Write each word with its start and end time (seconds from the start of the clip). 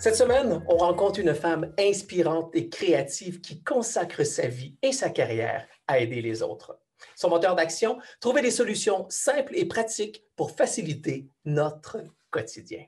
Cette 0.00 0.16
semaine, 0.16 0.64
on 0.66 0.78
rencontre 0.78 1.20
une 1.20 1.34
femme 1.34 1.74
inspirante 1.78 2.56
et 2.56 2.70
créative 2.70 3.42
qui 3.42 3.62
consacre 3.62 4.24
sa 4.24 4.48
vie 4.48 4.74
et 4.80 4.92
sa 4.92 5.10
carrière 5.10 5.68
à 5.86 5.98
aider 5.98 6.22
les 6.22 6.42
autres. 6.42 6.80
Son 7.16 7.28
moteur 7.28 7.54
d'action, 7.54 7.98
trouver 8.18 8.40
des 8.40 8.50
solutions 8.50 9.04
simples 9.10 9.52
et 9.54 9.66
pratiques 9.66 10.24
pour 10.36 10.52
faciliter 10.52 11.28
notre 11.44 11.98
quotidien. 12.30 12.86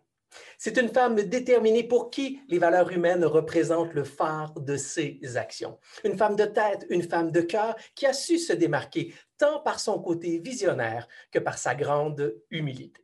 C'est 0.57 0.79
une 0.79 0.89
femme 0.89 1.17
déterminée 1.17 1.85
pour 1.85 2.09
qui 2.09 2.41
les 2.49 2.59
valeurs 2.59 2.91
humaines 2.91 3.27
représentent 3.27 3.93
le 3.93 4.05
phare 4.05 4.55
de 4.59 4.79
ses 4.79 5.21
actions. 5.37 5.79
Une 6.05 6.17
femme 6.17 6.37
de 6.37 6.47
tête, 6.47 6.87
une 6.89 7.03
femme 7.03 7.31
de 7.31 7.43
cœur 7.43 7.77
qui 7.95 8.07
a 8.07 8.15
su 8.15 8.39
se 8.39 8.55
démarquer 8.55 9.13
tant 9.37 9.61
par 9.61 9.81
son 9.81 10.01
côté 10.01 10.39
visionnaire 10.39 11.07
que 11.31 11.41
par 11.41 11.59
sa 11.59 11.75
grande 11.75 12.35
humilité. 12.51 13.02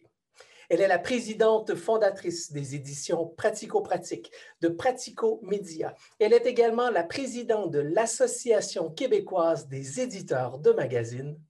Elle 0.69 0.83
est 0.83 0.89
la 0.89 0.99
présidente 0.99 1.75
fondatrice 1.75 2.53
des 2.53 2.75
éditions 2.75 3.27
Pratico-Pratique 3.27 4.31
de 4.61 4.69
Pratico 4.69 5.41
Média. 5.43 5.95
Elle 6.19 6.35
est 6.35 6.45
également 6.45 6.91
la 6.91 7.05
présidente 7.05 7.71
de 7.71 7.79
l'Association 7.79 8.91
québécoise 8.91 9.67
des 9.69 10.01
éditeurs 10.01 10.59
de 10.59 10.73
magazines. 10.73 11.41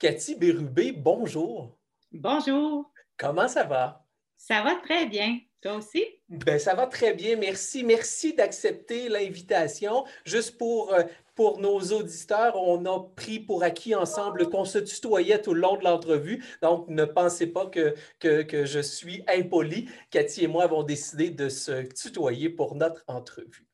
Cathy 0.00 0.34
Bérubé, 0.34 0.90
bonjour. 0.90 1.78
Bonjour. 2.10 2.90
Comment 3.16 3.46
ça 3.46 3.62
va? 3.62 4.04
Ça 4.36 4.62
va 4.62 4.74
très 4.74 5.06
bien. 5.06 5.38
Toi 5.64 5.76
aussi? 5.76 6.04
Ben, 6.28 6.58
ça 6.58 6.74
va 6.74 6.86
très 6.86 7.14
bien. 7.14 7.36
Merci. 7.36 7.84
Merci 7.84 8.34
d'accepter 8.34 9.08
l'invitation. 9.08 10.04
Juste 10.26 10.58
pour 10.58 10.92
euh, 10.92 11.04
pour 11.34 11.58
nos 11.58 11.80
auditeurs, 11.80 12.54
on 12.56 12.84
a 12.84 13.00
pris 13.16 13.40
pour 13.40 13.62
acquis 13.62 13.94
ensemble 13.94 14.50
qu'on 14.50 14.66
se 14.66 14.78
tutoyait 14.78 15.40
tout 15.40 15.54
le 15.54 15.62
long 15.62 15.76
de 15.78 15.84
l'entrevue. 15.84 16.44
Donc, 16.60 16.86
ne 16.88 17.06
pensez 17.06 17.46
pas 17.46 17.66
que, 17.66 17.94
que, 18.20 18.66
je 18.66 18.78
suis 18.78 19.24
impoli. 19.26 19.88
Cathy 20.10 20.44
et 20.44 20.48
moi 20.48 20.64
avons 20.64 20.82
décidé 20.82 21.30
de 21.30 21.48
se 21.48 21.82
tutoyer 21.92 22.50
pour 22.50 22.74
notre 22.74 23.02
entrevue. 23.08 23.66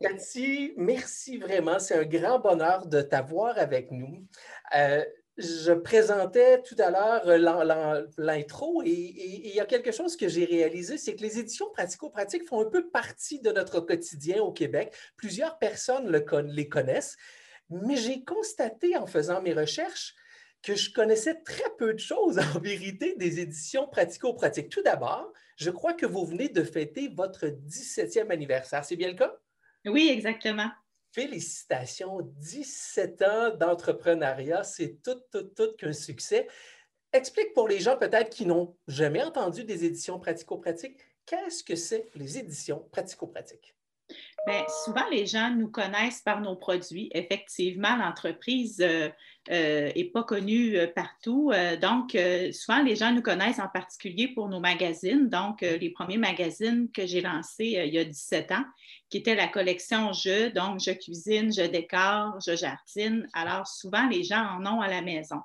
Cathy, 0.00 0.74
merci 0.76 1.38
vraiment. 1.38 1.80
C'est 1.80 1.98
un 1.98 2.04
grand 2.04 2.38
bonheur 2.38 2.86
de 2.86 3.02
t'avoir 3.02 3.58
avec 3.58 3.90
nous. 3.90 4.24
Euh, 4.76 5.04
je 5.36 5.72
présentais 5.72 6.62
tout 6.62 6.76
à 6.78 6.90
l'heure 6.90 7.28
euh, 7.28 8.06
l'intro 8.16 8.82
et, 8.84 8.90
il 8.90 9.54
y 9.54 9.60
a 9.60 9.66
quelque 9.66 9.92
chose 9.92 10.16
que 10.16 10.28
j'ai 10.28 10.44
réalisé, 10.44 10.96
c'est 10.96 11.14
que 11.14 11.22
les 11.22 11.38
éditions 11.38 11.70
pratico-pratiques 11.70 12.46
font 12.46 12.62
un 12.62 12.70
peu 12.70 12.88
partie 12.88 13.40
de 13.40 13.50
notre 13.50 13.80
quotidien 13.80 14.42
au 14.42 14.52
Québec. 14.52 14.94
Plusieurs 15.16 15.58
personnes 15.58 16.10
les 16.46 16.68
connaissent, 16.68 17.16
mais 17.70 17.96
j'ai 17.96 18.24
constaté 18.24 18.96
en 18.96 19.06
faisant 19.06 19.42
mes 19.42 19.52
recherches 19.52 20.14
que 20.62 20.74
je 20.74 20.92
connaissais 20.92 21.42
très 21.42 21.70
peu 21.78 21.92
de 21.92 21.98
choses 21.98 22.38
en 22.54 22.58
vérité 22.58 23.14
des 23.16 23.40
éditions 23.40 23.86
pratico-pratiques. 23.88 24.70
Tout 24.70 24.82
d'abord, 24.82 25.32
je 25.56 25.70
crois 25.70 25.92
que 25.92 26.06
vous 26.06 26.24
venez 26.24 26.48
de 26.48 26.62
fêter 26.62 27.08
votre 27.08 27.46
17e 27.46 28.30
anniversaire. 28.30 28.84
C'est 28.84 28.96
bien 28.96 29.08
le 29.08 29.14
cas? 29.14 29.36
Oui, 29.84 30.08
exactement. 30.10 30.70
Félicitations, 31.16 32.20
17 32.20 33.22
ans 33.22 33.56
d'entrepreneuriat, 33.56 34.62
c'est 34.64 35.02
tout, 35.02 35.18
tout, 35.32 35.44
tout 35.44 35.74
qu'un 35.78 35.94
succès. 35.94 36.46
Explique 37.10 37.54
pour 37.54 37.68
les 37.68 37.80
gens 37.80 37.96
peut-être 37.96 38.28
qui 38.28 38.44
n'ont 38.44 38.76
jamais 38.86 39.22
entendu 39.22 39.64
des 39.64 39.86
éditions 39.86 40.20
pratico-pratiques, 40.20 40.98
qu'est-ce 41.24 41.64
que 41.64 41.74
c'est 41.74 42.10
les 42.16 42.36
éditions 42.36 42.86
pratico-pratiques? 42.92 43.75
Bien, 44.46 44.64
souvent, 44.84 45.02
les 45.10 45.26
gens 45.26 45.50
nous 45.50 45.66
connaissent 45.66 46.20
par 46.20 46.40
nos 46.40 46.54
produits. 46.54 47.10
Effectivement, 47.12 47.96
l'entreprise 47.96 48.78
n'est 48.78 49.12
euh, 49.50 49.90
euh, 49.96 50.10
pas 50.14 50.22
connue 50.22 50.76
euh, 50.76 50.86
partout. 50.86 51.50
donc, 51.82 52.16
souvent, 52.52 52.80
les 52.80 52.94
gens 52.94 53.10
nous 53.10 53.22
connaissent 53.22 53.58
en 53.58 53.66
particulier 53.66 54.28
pour 54.28 54.48
nos 54.48 54.60
magazines. 54.60 55.28
Donc, 55.28 55.62
les 55.62 55.90
premiers 55.90 56.16
magazines 56.16 56.88
que 56.92 57.06
j'ai 57.06 57.22
lancés 57.22 57.82
il 57.86 57.92
y 57.92 57.98
a 57.98 58.04
17 58.04 58.52
ans, 58.52 58.64
qui 59.10 59.18
étaient 59.18 59.34
la 59.34 59.48
collection 59.48 60.12
Je, 60.12 60.52
donc 60.52 60.78
je 60.78 60.92
cuisine, 60.92 61.52
je 61.52 61.66
décore, 61.66 62.38
je 62.46 62.54
jardine. 62.54 63.28
Alors, 63.32 63.66
souvent, 63.66 64.06
les 64.08 64.22
gens 64.22 64.44
en 64.44 64.64
ont 64.64 64.80
à 64.80 64.86
la 64.86 65.02
maison. 65.02 65.40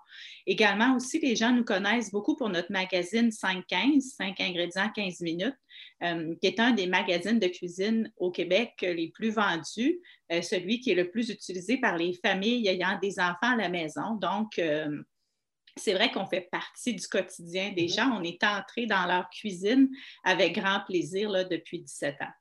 Également, 0.45 0.95
aussi, 0.95 1.19
les 1.19 1.35
gens 1.35 1.51
nous 1.51 1.63
connaissent 1.63 2.11
beaucoup 2.11 2.35
pour 2.35 2.49
notre 2.49 2.71
magazine 2.71 3.29
5-15, 3.29 4.01
5 4.01 4.39
ingrédients, 4.41 4.89
15 4.93 5.21
minutes. 5.21 5.57
Euh, 6.03 6.33
qui 6.41 6.47
est 6.47 6.59
un 6.59 6.71
des 6.71 6.87
magazines 6.87 7.37
de 7.37 7.47
cuisine 7.47 8.11
au 8.17 8.31
Québec 8.31 8.73
les 8.81 9.09
plus 9.09 9.29
vendus, 9.29 10.01
euh, 10.31 10.41
celui 10.41 10.79
qui 10.79 10.91
est 10.91 10.95
le 10.95 11.11
plus 11.11 11.29
utilisé 11.29 11.77
par 11.77 11.95
les 11.95 12.13
familles 12.25 12.67
ayant 12.67 12.97
des 12.99 13.19
enfants 13.19 13.53
à 13.53 13.55
la 13.55 13.69
maison. 13.69 14.15
Donc, 14.15 14.57
euh, 14.57 14.99
c'est 15.77 15.93
vrai 15.93 16.11
qu'on 16.11 16.25
fait 16.25 16.49
partie 16.51 16.95
du 16.95 17.07
quotidien 17.07 17.71
des 17.71 17.85
mm-hmm. 17.85 17.95
gens. 17.95 18.19
On 18.19 18.23
est 18.23 18.43
entré 18.43 18.87
dans 18.87 19.05
leur 19.05 19.29
cuisine 19.29 19.89
avec 20.23 20.55
grand 20.55 20.79
plaisir 20.87 21.29
là, 21.29 21.43
depuis 21.43 21.81
17 21.81 22.15
ans. 22.21 22.33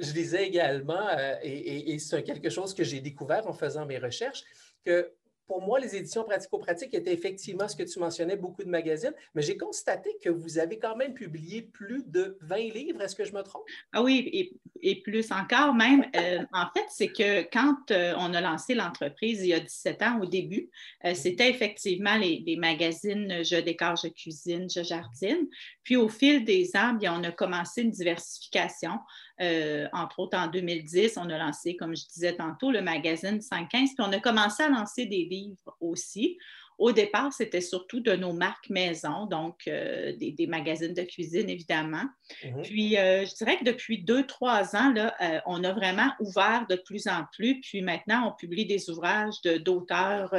Je 0.00 0.10
disais 0.10 0.48
également, 0.48 1.06
et, 1.42 1.92
et 1.92 1.98
c'est 2.00 2.24
quelque 2.24 2.50
chose 2.50 2.74
que 2.74 2.82
j'ai 2.82 3.00
découvert 3.00 3.46
en 3.46 3.52
faisant 3.52 3.86
mes 3.86 3.98
recherches, 3.98 4.42
que 4.84 5.12
pour 5.46 5.62
moi, 5.62 5.80
les 5.80 5.96
éditions 5.96 6.24
pratico-pratiques 6.24 6.94
étaient 6.94 7.12
effectivement 7.12 7.68
ce 7.68 7.76
que 7.76 7.82
tu 7.82 7.98
mentionnais, 7.98 8.36
beaucoup 8.36 8.62
de 8.62 8.68
magazines, 8.68 9.14
mais 9.34 9.42
j'ai 9.42 9.56
constaté 9.56 10.10
que 10.22 10.30
vous 10.30 10.58
avez 10.58 10.78
quand 10.78 10.96
même 10.96 11.14
publié 11.14 11.62
plus 11.62 12.04
de 12.06 12.38
20 12.42 12.56
livres. 12.72 13.02
Est-ce 13.02 13.16
que 13.16 13.24
je 13.24 13.32
me 13.32 13.42
trompe? 13.42 13.62
Ah 13.92 14.02
oui, 14.02 14.52
et, 14.82 15.02
plus 15.02 15.30
encore 15.32 15.74
même. 15.74 16.04
Euh, 16.16 16.40
en 16.52 16.66
fait, 16.74 16.84
c'est 16.90 17.08
que 17.08 17.42
quand 17.50 17.90
euh, 17.90 18.14
on 18.18 18.34
a 18.34 18.40
lancé 18.40 18.74
l'entreprise 18.74 19.40
il 19.42 19.48
y 19.48 19.54
a 19.54 19.60
17 19.60 20.02
ans 20.02 20.20
au 20.20 20.26
début, 20.26 20.70
euh, 21.04 21.14
c'était 21.14 21.48
effectivement 21.50 22.16
les, 22.16 22.56
magazines 22.58 23.42
Je 23.44 23.60
décore, 23.60 23.96
je 23.96 24.08
cuisine, 24.08 24.68
je 24.68 24.82
jardine. 24.82 25.48
Puis 25.84 25.96
au 25.96 26.08
fil 26.08 26.44
des 26.44 26.70
ans, 26.76 26.94
bien, 26.94 27.18
on 27.18 27.24
a 27.24 27.32
commencé 27.32 27.82
une 27.82 27.90
diversification. 27.90 28.98
Euh, 29.40 29.88
entre 29.92 30.20
autres, 30.20 30.38
en 30.38 30.46
2010, 30.46 31.16
on 31.16 31.28
a 31.28 31.38
lancé, 31.38 31.76
comme 31.76 31.96
je 31.96 32.06
disais 32.06 32.36
tantôt, 32.36 32.70
le 32.70 32.82
magazine 32.82 33.40
115, 33.40 33.68
puis 33.70 33.88
on 33.98 34.12
a 34.12 34.20
commencé 34.20 34.62
à 34.62 34.68
lancer 34.68 35.06
des 35.06 35.24
livres 35.24 35.76
aussi. 35.80 36.38
Au 36.78 36.92
départ, 36.92 37.32
c'était 37.32 37.60
surtout 37.60 38.00
de 38.00 38.14
nos 38.14 38.32
marques 38.32 38.70
maison, 38.70 39.26
donc 39.26 39.60
euh, 39.68 40.12
des, 40.16 40.46
magazines 40.46 40.94
de 40.94 41.02
cuisine, 41.02 41.48
évidemment. 41.48 42.04
Mhm. 42.44 42.62
Puis, 42.62 42.96
euh, 42.96 43.24
je 43.24 43.34
dirais 43.34 43.58
que 43.58 43.64
depuis 43.64 44.02
deux, 44.02 44.26
trois 44.26 44.74
ans, 44.74 44.92
là, 44.92 45.14
euh, 45.20 45.40
on 45.46 45.62
a 45.64 45.72
vraiment 45.72 46.10
ouvert 46.20 46.66
de 46.68 46.76
plus 46.76 47.06
en 47.06 47.24
plus. 47.32 47.60
Puis 47.60 47.82
maintenant, 47.82 48.28
on 48.28 48.32
publie 48.32 48.66
des 48.66 48.90
ouvrages 48.90 49.40
d'auteurs 49.64 50.34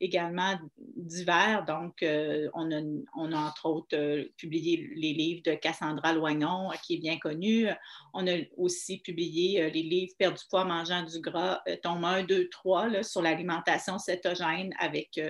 également 0.00 0.58
divers. 0.96 1.64
Donc, 1.66 1.96
on 2.02 2.72
a, 2.72 2.80
on, 3.16 3.32
a, 3.32 3.36
entre 3.36 3.66
autres 3.66 4.24
publié 4.36 4.88
les 4.94 5.12
livres 5.12 5.42
de 5.44 5.54
Cassandra 5.54 6.12
Loignon, 6.12 6.70
qui 6.82 6.94
est 6.94 6.98
bien 6.98 7.18
connue. 7.18 7.68
On 8.12 8.26
a 8.26 8.36
aussi 8.56 8.98
publié 8.98 9.70
les 9.70 9.82
livres 9.82 10.12
Perdre 10.18 10.38
du 10.38 10.44
poids, 10.48 10.64
mangeant 10.64 11.02
du 11.02 11.20
gras, 11.20 11.62
tome 11.82 12.04
1, 12.04 12.24
2, 12.24 12.48
3, 12.48 13.02
sur 13.02 13.22
l'alimentation 13.22 13.98
cétogène 13.98 14.72
avec 14.78 15.20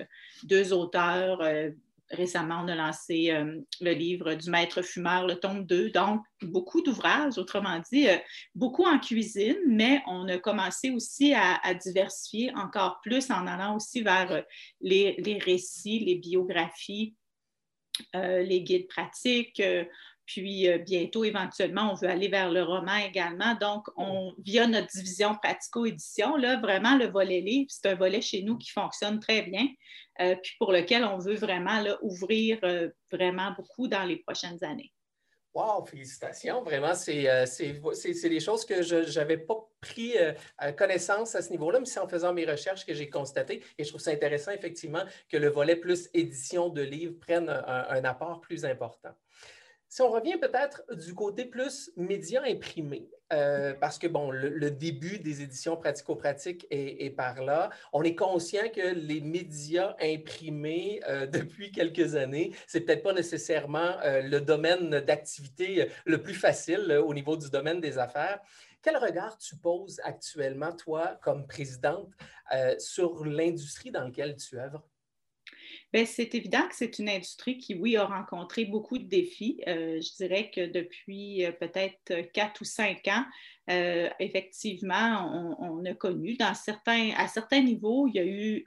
deux 0.43 0.73
auteurs. 0.73 1.41
Euh, 1.41 1.69
récemment, 2.11 2.61
on 2.63 2.67
a 2.67 2.75
lancé 2.75 3.31
euh, 3.31 3.59
le 3.81 3.91
livre 3.91 4.35
du 4.35 4.49
maître 4.49 4.81
fumeur, 4.81 5.25
le 5.25 5.35
tome 5.35 5.65
2. 5.65 5.89
Donc, 5.89 6.21
beaucoup 6.41 6.81
d'ouvrages, 6.81 7.37
autrement 7.37 7.81
dit, 7.91 8.07
euh, 8.07 8.17
beaucoup 8.53 8.85
en 8.85 8.99
cuisine, 8.99 9.57
mais 9.67 10.01
on 10.07 10.27
a 10.27 10.37
commencé 10.37 10.91
aussi 10.91 11.33
à, 11.33 11.73
diversifier 11.73 12.51
encore 12.55 12.99
plus 13.01 13.31
en 13.31 13.47
allant 13.47 13.75
aussi 13.75 14.01
vers 14.01 14.43
les, 14.81 15.39
récits, 15.43 15.99
les 15.99 16.15
biographies 16.15 17.15
les 18.13 18.61
guides 18.61 18.87
pratiques. 18.87 19.61
Puis 20.25 20.67
bientôt, 20.79 21.23
éventuellement, 21.23 21.91
on 21.91 21.95
veut 21.95 22.09
aller 22.09 22.27
vers 22.27 22.51
le 22.51 22.63
roman 22.63 22.95
également. 22.97 23.55
Donc, 23.55 23.87
on, 23.95 24.33
via 24.39 24.67
notre 24.67 24.87
division 24.87 25.35
pratico-édition, 25.35 26.35
là, 26.35 26.59
vraiment, 26.59 26.97
le 26.97 27.07
volet 27.07 27.41
livre, 27.41 27.67
c'est 27.69 27.89
un 27.89 27.95
volet 27.95 28.21
chez 28.21 28.41
nous 28.41 28.57
qui 28.57 28.71
fonctionne 28.71 29.19
très 29.19 29.43
bien, 29.43 29.67
puis 30.17 30.55
pour 30.57 30.71
lequel 30.71 31.03
on 31.03 31.17
veut 31.17 31.35
vraiment 31.35 31.83
ouvrir 32.01 32.59
vraiment 33.11 33.51
beaucoup 33.51 33.87
dans 33.87 34.03
les 34.03 34.17
prochaines 34.17 34.63
années. 34.63 34.91
Wow, 35.55 35.85
félicitations. 35.85 36.63
Vraiment, 36.63 36.93
c'est 36.95 37.29
euh, 37.29 37.45
des 38.23 38.39
choses 38.41 38.65
que 38.65 38.81
je 38.81 39.17
n'avais 39.17 39.37
pas 39.37 39.55
pris 39.79 40.17
euh, 40.17 40.33
connaissance 40.73 41.33
à 41.33 41.41
ce 41.41 41.49
niveau-là, 41.51 41.79
mais 41.79 41.85
c'est 41.85 42.01
en 42.01 42.09
faisant 42.09 42.33
mes 42.33 42.45
recherches 42.45 42.85
que 42.85 42.93
j'ai 42.93 43.09
constaté. 43.09 43.63
Et 43.77 43.85
je 43.85 43.89
trouve 43.89 44.01
ça 44.01 44.11
intéressant, 44.11 44.51
effectivement, 44.51 45.03
que 45.29 45.37
le 45.37 45.47
volet 45.47 45.77
plus 45.77 46.09
édition 46.13 46.67
de 46.67 46.81
livres 46.81 47.15
prenne 47.21 47.47
un 47.47 48.03
apport 48.03 48.41
plus 48.41 48.65
important. 48.65 49.11
Si 49.95 50.01
on 50.01 50.11
revient 50.11 50.35
peut-être 50.37 50.83
du 50.93 51.13
côté 51.13 51.45
plus 51.45 51.89
média 51.95 52.43
imprimé, 52.45 53.07
euh, 53.31 53.73
parce 53.79 53.97
que 53.97 54.07
bon, 54.07 54.29
le, 54.29 54.69
début 54.69 55.19
des 55.19 55.41
éditions 55.41 55.77
pratico-pratiques 55.77 56.67
est, 56.69 57.15
par 57.15 57.41
là. 57.41 57.69
On 57.93 58.03
est 58.03 58.13
conscient 58.13 58.67
que 58.75 58.93
les 58.93 59.21
médias 59.21 59.95
imprimés 60.01 60.99
euh, 61.07 61.27
depuis 61.27 61.71
quelques 61.71 62.15
années, 62.15 62.51
c'est 62.67 62.81
peut-être 62.81 63.03
pas 63.03 63.13
nécessairement 63.13 63.95
euh, 64.03 64.21
le 64.21 64.41
domaine 64.41 64.99
d'activité 64.99 65.89
le 66.03 66.21
plus 66.21 66.33
facile 66.33 67.01
au 67.01 67.13
niveau 67.13 67.37
du 67.37 67.49
domaine 67.49 67.79
des 67.79 67.97
affaires. 67.97 68.41
Quel 68.81 68.97
regard 68.97 69.37
tu 69.37 69.55
poses 69.55 70.01
actuellement, 70.03 70.73
toi, 70.73 71.17
comme 71.21 71.47
présidente, 71.47 72.11
sur 72.79 73.23
l'industrie 73.23 73.91
dans 73.91 74.03
laquelle 74.03 74.35
tu 74.35 74.59
œuvres? 74.59 74.85
Ben, 75.93 76.05
c'est 76.05 76.35
évident 76.35 76.67
que 76.67 76.75
c'est 76.75 76.99
une 76.99 77.07
industrie 77.07 77.57
qui, 77.57 77.73
oui, 77.75 77.95
a 77.95 78.05
rencontré 78.05 78.65
beaucoup 78.65 78.97
de 78.97 79.05
défis. 79.05 79.61
Euh, 79.67 80.01
je 80.01 80.15
dirais 80.15 80.51
que 80.53 80.65
depuis 80.65 81.45
euh, 81.45 81.51
peut-être 81.53 82.31
quatre 82.33 82.61
ou 82.61 82.65
cinq 82.65 83.07
ans, 83.07 83.23
euh, 83.69 84.09
effectivement, 84.19 85.55
on, 85.59 85.85
a 85.85 85.93
connu 85.93 86.35
dans 86.35 86.53
certains, 86.53 87.11
à 87.15 87.27
certains 87.27 87.61
niveaux, 87.61 88.07
il 88.07 88.15
y 88.15 88.19
a 88.19 88.25
eu 88.25 88.65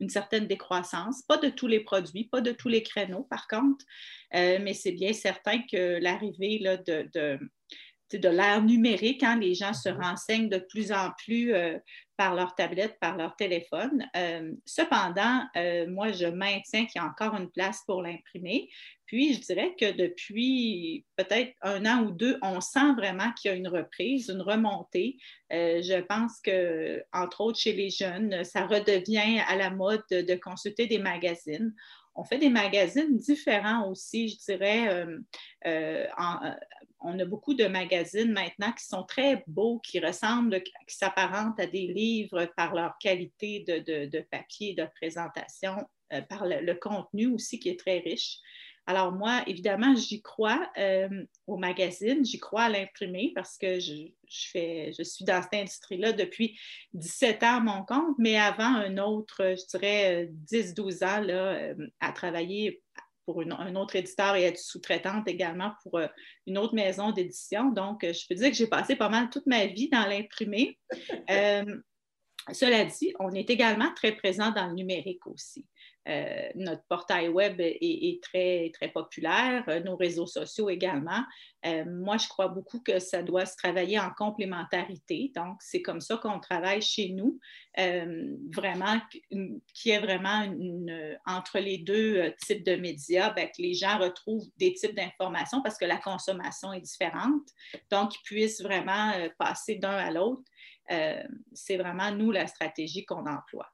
une 0.00 0.08
certaine 0.08 0.46
décroissance, 0.46 1.22
pas 1.22 1.38
de 1.38 1.48
tous 1.48 1.66
les 1.66 1.80
produits, 1.80 2.24
pas 2.24 2.40
de 2.40 2.52
tous 2.52 2.68
les 2.68 2.82
créneaux 2.82 3.22
par 3.22 3.46
contre, 3.48 3.84
mais 4.32 4.74
c'est 4.74 4.92
bien 4.92 5.14
certain 5.14 5.62
que 5.62 5.98
l'arrivée 5.98 6.58
de, 6.58 7.08
de 7.14 7.38
de 8.18 8.28
l'ère 8.28 8.62
numérique, 8.62 9.20
quand 9.20 9.36
les 9.36 9.54
gens 9.54 9.72
se 9.72 9.88
mm-hmm. 9.88 10.02
renseignent 10.02 10.48
de 10.48 10.58
plus 10.58 10.92
en 10.92 11.10
plus 11.18 11.54
euh, 11.54 11.78
par 12.16 12.34
leur 12.34 12.54
tablette, 12.54 12.98
par 13.00 13.16
leur 13.16 13.34
téléphone. 13.36 14.06
Euh, 14.16 14.52
cependant, 14.64 15.42
euh, 15.56 15.88
moi, 15.88 16.12
je 16.12 16.26
maintiens 16.26 16.86
qu'il 16.86 17.00
y 17.00 17.04
a 17.04 17.06
encore 17.06 17.34
une 17.34 17.50
place 17.50 17.82
pour 17.86 18.02
l'imprimer. 18.02 18.68
Puis, 19.06 19.34
je 19.34 19.40
dirais 19.40 19.74
que 19.78 19.92
depuis 19.92 21.04
peut-être 21.16 21.52
un 21.62 21.84
an 21.86 22.04
ou 22.04 22.10
deux, 22.12 22.38
on 22.42 22.60
sent 22.60 22.92
vraiment 22.96 23.32
qu'il 23.32 23.50
y 23.50 23.54
a 23.54 23.56
une 23.56 23.68
reprise, 23.68 24.28
une 24.28 24.42
remontée. 24.42 25.16
je 25.50 26.00
pense 26.02 26.40
que, 26.40 27.02
entre 27.12 27.40
autres, 27.42 27.58
chez 27.58 27.72
les 27.72 27.90
jeunes, 27.90 28.44
ça 28.44 28.66
redevient 28.66 29.40
à 29.48 29.56
la 29.56 29.70
mode 29.70 30.04
de 30.10 30.34
consulter 30.36 30.86
des 30.86 30.98
magazines 30.98 31.74
on 32.16 32.22
fait 32.22 32.38
des 32.38 32.48
magazines 32.48 33.18
différents 33.18 33.90
aussi, 33.90 34.28
je 34.28 34.36
dirais. 34.52 35.04
en, 36.16 36.54
on 37.04 37.18
a 37.18 37.24
beaucoup 37.24 37.54
de 37.54 37.66
magazines 37.66 38.32
maintenant 38.32 38.72
qui 38.72 38.84
sont 38.84 39.04
très 39.04 39.44
beaux, 39.46 39.78
qui 39.80 40.00
ressemblent, 40.00 40.62
qui 40.62 40.96
s'apparentent 40.96 41.60
à 41.60 41.66
des 41.66 41.86
livres 41.86 42.46
par 42.56 42.74
leur 42.74 42.96
qualité 42.98 43.60
de, 43.60 44.20
papier, 44.30 44.74
de 44.74 44.86
présentation, 44.96 45.76
euh, 46.12 46.22
par 46.22 46.46
le, 46.46 46.74
contenu 46.74 47.26
aussi 47.26 47.60
qui 47.60 47.68
est 47.68 47.78
très 47.78 47.98
riche. 47.98 48.38
Alors 48.86 49.12
moi, 49.12 49.42
évidemment, 49.46 49.94
j'y 49.94 50.20
crois 50.20 50.70
euh, 50.78 51.08
au 51.46 51.56
magazine, 51.56 52.24
j'y 52.24 52.38
crois 52.38 52.64
à 52.64 52.68
l'imprimer 52.68 53.32
parce 53.34 53.56
que 53.56 53.80
je, 53.80 54.08
fais, 54.28 54.92
je 54.96 55.02
suis 55.02 55.24
dans 55.24 55.42
cette 55.42 55.54
industrie-là 55.54 56.12
depuis 56.12 56.58
17 56.92 57.42
ans 57.44 57.56
à 57.56 57.60
mon 57.60 57.84
compte, 57.84 58.16
mais 58.18 58.36
avant 58.36 58.74
un 58.74 58.98
autre, 58.98 59.54
je 59.56 59.66
dirais 59.70 60.30
10-12 60.50 61.04
ans 61.04 61.20
là, 61.20 61.54
euh, 61.54 61.74
à 62.00 62.12
travailler 62.12 62.82
pour 63.24 63.42
un 63.42 63.74
autre 63.76 63.96
éditeur 63.96 64.36
et 64.36 64.44
être 64.44 64.58
sous-traitante 64.58 65.28
également 65.28 65.72
pour 65.82 65.98
euh, 65.98 66.06
une 66.46 66.58
autre 66.58 66.74
maison 66.74 67.10
d'édition. 67.10 67.70
Donc, 67.70 68.04
euh, 68.04 68.12
je 68.12 68.26
peux 68.28 68.34
dire 68.34 68.50
que 68.50 68.56
j'ai 68.56 68.66
passé 68.66 68.96
pas 68.96 69.08
mal 69.08 69.30
toute 69.30 69.46
ma 69.46 69.66
vie 69.66 69.88
dans 69.88 70.06
l'imprimé. 70.06 70.78
Euh, 71.30 71.80
cela 72.52 72.84
dit, 72.84 73.14
on 73.18 73.30
est 73.30 73.48
également 73.48 73.90
très 73.94 74.12
présent 74.12 74.50
dans 74.50 74.66
le 74.66 74.74
numérique 74.74 75.26
aussi. 75.26 75.64
Euh, 76.06 76.48
notre 76.54 76.82
portail 76.84 77.28
web 77.28 77.60
est, 77.60 78.22
très, 78.22 78.70
très 78.74 78.88
populaire, 78.88 79.64
euh, 79.68 79.80
nos 79.80 79.96
réseaux 79.96 80.26
sociaux 80.26 80.68
également. 80.68 81.24
Euh, 81.64 81.84
moi, 81.86 82.18
je 82.18 82.28
crois 82.28 82.48
beaucoup 82.48 82.80
que 82.80 82.98
ça 82.98 83.22
doit 83.22 83.46
se 83.46 83.56
travailler 83.56 83.98
en 83.98 84.10
complémentarité. 84.10 85.32
Donc, 85.34 85.56
c'est 85.60 85.80
comme 85.80 86.02
ça 86.02 86.18
qu'on 86.18 86.40
travaille 86.40 86.82
chez 86.82 87.10
nous, 87.10 87.38
vraiment, 88.54 89.00
qui 89.72 89.90
est 89.90 89.98
vraiment 89.98 90.42
une, 90.42 91.18
entre 91.26 91.58
les 91.58 91.78
deux 91.78 92.32
types 92.46 92.64
de 92.64 92.76
médias, 92.76 93.30
ben, 93.30 93.48
que 93.48 93.62
les 93.62 93.74
gens 93.74 93.98
retrouvent 93.98 94.46
des 94.58 94.74
types 94.74 94.94
d'informations 94.94 95.62
parce 95.62 95.78
que 95.78 95.86
la 95.86 95.96
consommation 95.96 96.72
est 96.74 96.82
différente. 96.82 97.48
Donc, 97.90 98.14
ils 98.14 98.22
puissent 98.24 98.62
vraiment 98.62 99.12
passer 99.38 99.76
d'un 99.76 99.96
à 99.96 100.10
l'autre. 100.10 100.42
c'est 101.54 101.78
vraiment, 101.78 102.10
nous, 102.10 102.30
la 102.30 102.46
stratégie 102.46 103.06
qu'on 103.06 103.26
emploie. 103.26 103.70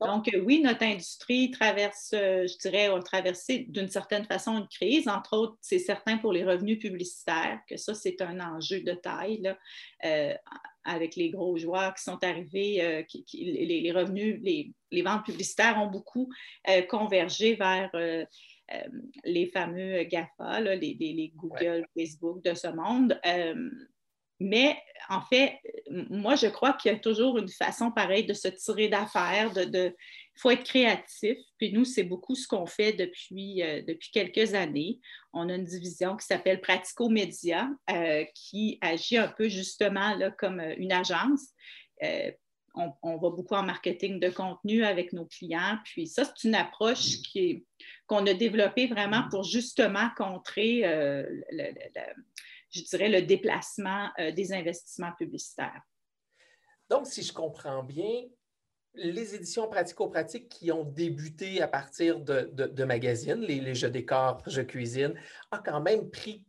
Donc, 0.00 0.32
euh, 0.34 0.40
oui, 0.40 0.60
notre 0.62 0.82
industrie 0.82 1.50
traverse, 1.50 2.12
euh, 2.14 2.46
je 2.46 2.58
dirais, 2.58 2.86
a 2.86 3.00
traversé 3.00 3.66
d'une 3.68 3.88
certaine 3.88 4.24
façon 4.24 4.58
une 4.58 4.68
crise. 4.68 5.08
Entre 5.08 5.36
autres, 5.36 5.56
c'est 5.60 5.78
certain 5.78 6.18
pour 6.18 6.32
les 6.32 6.44
revenus 6.44 6.78
publicitaires, 6.78 7.60
que 7.68 7.76
ça, 7.76 7.94
c'est 7.94 8.20
un 8.20 8.40
enjeu 8.40 8.80
de 8.80 8.92
taille. 8.92 9.54
Euh, 10.04 10.34
avec 10.84 11.14
les 11.14 11.30
gros 11.30 11.56
joueurs 11.56 11.94
qui 11.94 12.02
sont 12.02 12.18
arrivés, 12.24 13.04
les, 13.32 13.92
revenus, 13.94 14.40
les, 14.42 15.02
ventes 15.02 15.24
publicitaires 15.24 15.80
ont 15.80 15.86
beaucoup 15.86 16.28
convergé 16.88 17.54
vers 17.54 17.88
les 19.22 19.46
fameux 19.46 20.02
GAFA, 20.02 20.60
les, 20.60 21.32
Google, 21.36 21.86
Facebook 21.96 22.42
de 22.42 22.54
ce 22.54 22.66
monde. 22.66 23.16
Mais 24.42 24.76
en 25.08 25.20
fait, 25.22 25.58
moi, 25.90 26.34
je 26.34 26.46
crois 26.46 26.72
qu'il 26.72 26.92
y 26.92 26.94
a 26.94 26.98
toujours 26.98 27.38
une 27.38 27.48
façon 27.48 27.90
pareille 27.90 28.26
de 28.26 28.34
se 28.34 28.48
tirer 28.48 28.88
d'affaire, 28.88 29.52
de, 29.52 29.94
il 30.36 30.40
faut 30.40 30.50
être 30.50 30.64
créatif. 30.64 31.38
Puis 31.58 31.72
nous, 31.72 31.84
c'est 31.84 32.02
beaucoup 32.02 32.34
ce 32.34 32.48
qu'on 32.48 32.66
fait 32.66 32.92
depuis, 32.92 33.62
euh, 33.62 33.82
depuis 33.82 34.10
quelques 34.10 34.54
années. 34.54 35.00
On 35.32 35.48
a 35.48 35.54
une 35.54 35.64
division 35.64 36.16
qui 36.16 36.26
s'appelle 36.26 36.60
Pratico 36.60 37.08
Média, 37.08 37.68
euh, 37.90 38.24
qui 38.34 38.78
agit 38.80 39.16
un 39.16 39.28
peu 39.28 39.48
justement 39.48 40.14
là, 40.16 40.30
comme 40.30 40.60
euh, 40.60 40.74
une 40.76 40.92
agence. 40.92 41.50
on, 42.74 43.16
va 43.18 43.30
beaucoup 43.30 43.54
en 43.54 43.62
marketing 43.62 44.18
de 44.18 44.30
contenu 44.30 44.84
avec 44.84 45.12
nos 45.12 45.26
clients. 45.26 45.78
Puis 45.84 46.06
ça, 46.06 46.24
c'est 46.24 46.48
une 46.48 46.54
approche 46.54 47.18
qu'on 48.06 48.26
a 48.26 48.34
développée 48.34 48.86
vraiment 48.86 49.28
pour 49.30 49.44
justement 49.44 50.08
contrer 50.16 50.80
le 51.50 51.66
je 52.72 52.82
dirais, 52.82 53.08
le 53.08 53.22
déplacement 53.22 54.08
euh, 54.18 54.32
des 54.32 54.52
investissements 54.52 55.12
publicitaires. 55.12 55.82
Donc, 56.88 57.06
si 57.06 57.22
je 57.22 57.32
comprends 57.32 57.82
bien, 57.82 58.24
les 58.94 59.34
éditions 59.34 59.68
pratico-pratiques 59.68 60.48
qui 60.48 60.70
ont 60.70 60.84
débuté 60.84 61.62
à 61.62 61.68
partir 61.68 62.20
de, 62.20 62.84
magazines, 62.84 63.40
les, 63.40 63.60
les, 63.60 63.74
jeux 63.74 63.90
décors, 63.90 64.42
jeux 64.46 64.64
cuisine, 64.64 65.14
ont 65.50 65.60
quand 65.64 65.80
même 65.80 66.10
pris 66.10 66.44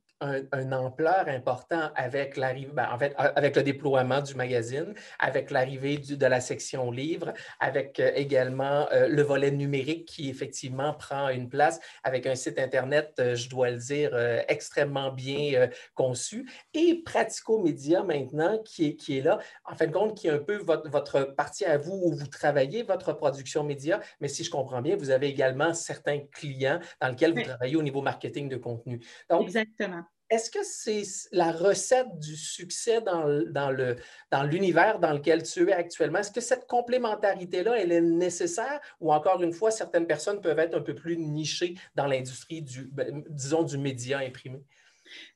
un, 0.51 0.72
ampleur 0.72 1.27
important 1.27 1.92
avec 1.96 2.38
l'arrivée, 2.38 2.72
ben, 2.74 2.88
en 2.92 2.98
fait, 2.98 3.13
avec 3.18 3.56
le 3.56 3.63
déploiement 3.63 4.22
du 4.22 4.36
magazine, 4.36 4.94
avec 5.20 5.51
l'arrivée 5.51 5.98
de 5.98 6.25
la 6.25 6.42
section 6.42 6.92
livres, 6.92 7.34
avec 7.60 8.00
euh, 8.00 8.12
également 8.15 8.88
euh, 8.92 9.08
le 9.08 9.22
volet 9.22 9.51
numérique 9.51 10.08
qui 10.08 10.30
effectivement 10.30 10.94
prend 10.94 11.30
une 11.30 11.50
place 11.50 11.80
avec 12.03 12.25
un 12.25 12.36
site 12.36 12.60
Internet, 12.60 13.13
euh, 13.20 13.36
je 13.36 13.50
dois 13.50 13.72
le 13.72 13.77
dire, 13.77 14.12
extrêmement 14.48 15.12
bien 15.12 15.70
conçu, 15.94 16.50
et 16.74 17.01
Pratico 17.03 17.62
Média 17.62 18.03
maintenant 18.03 18.58
qui 18.63 18.88
est, 18.88 18.96
qui 18.96 19.18
est 19.18 19.22
là, 19.22 19.39
en 19.65 19.75
fin 19.75 19.88
de 19.88 19.92
compte, 19.92 20.18
qui 20.18 20.27
est 20.27 20.32
un 20.32 20.39
peu 20.39 20.58
votre, 20.58 20.89
votre 20.89 21.24
partie 21.24 21.65
à 21.65 21.77
vous 21.77 22.00
où 22.03 22.13
vous 22.13 22.27
travaillez 22.27 22.84
votre 22.84 23.13
production 23.13 23.63
média, 23.63 24.00
mais 24.20 24.27
si 24.27 24.44
je 24.44 24.51
comprends 24.51 24.82
bien, 24.82 24.96
vous 24.96 25.10
avez 25.10 25.27
également 25.27 25.74
certains 25.74 26.20
clients 26.32 26.80
dans 27.01 27.10
lesquels 27.10 27.34
vous 27.34 27.44
travaillez 27.44 27.75
au 27.75 27.84
niveau 27.84 28.01
marketing 28.01 28.50
de 28.50 28.58
contenu. 28.58 29.00
Donc, 29.30 29.44
Exactement. 29.44 30.03
Est-ce 30.34 30.50
que 30.50 30.63
c'est 30.63 31.04
la 31.32 31.52
recette 31.52 32.18
du 32.18 32.36
succès 32.36 33.02
dans, 33.02 33.24
le, 33.24 33.98
dans 34.32 34.44
l'univers 34.44 34.98
dans 34.98 35.13
lequel 35.13 35.44
tu 35.44 35.70
es 35.70 35.74
actuellement? 35.74 36.18
Est-ce 36.18 36.32
que 36.32 36.42
cette 36.42 36.66
complémentarité-là, 36.66 37.78
elle 37.78 37.92
est 37.92 38.02
nécessaire 38.02 38.82
ou 39.00 39.13
encore 39.13 39.44
une 39.44 39.54
fois, 39.54 39.70
certaines 39.70 40.08
personnes 40.08 40.42
peuvent 40.42 40.58
être 40.58 40.74
un 40.74 40.82
peu 40.82 40.96
plus 40.96 41.18
nichées 41.18 41.75
dans 41.94 42.08
l'industrie 42.08 42.63
du, 42.63 42.86
ben, 42.92 43.24
disons, 43.30 43.62
du 43.62 43.78
média 43.78 44.18
imprimé? 44.20 44.63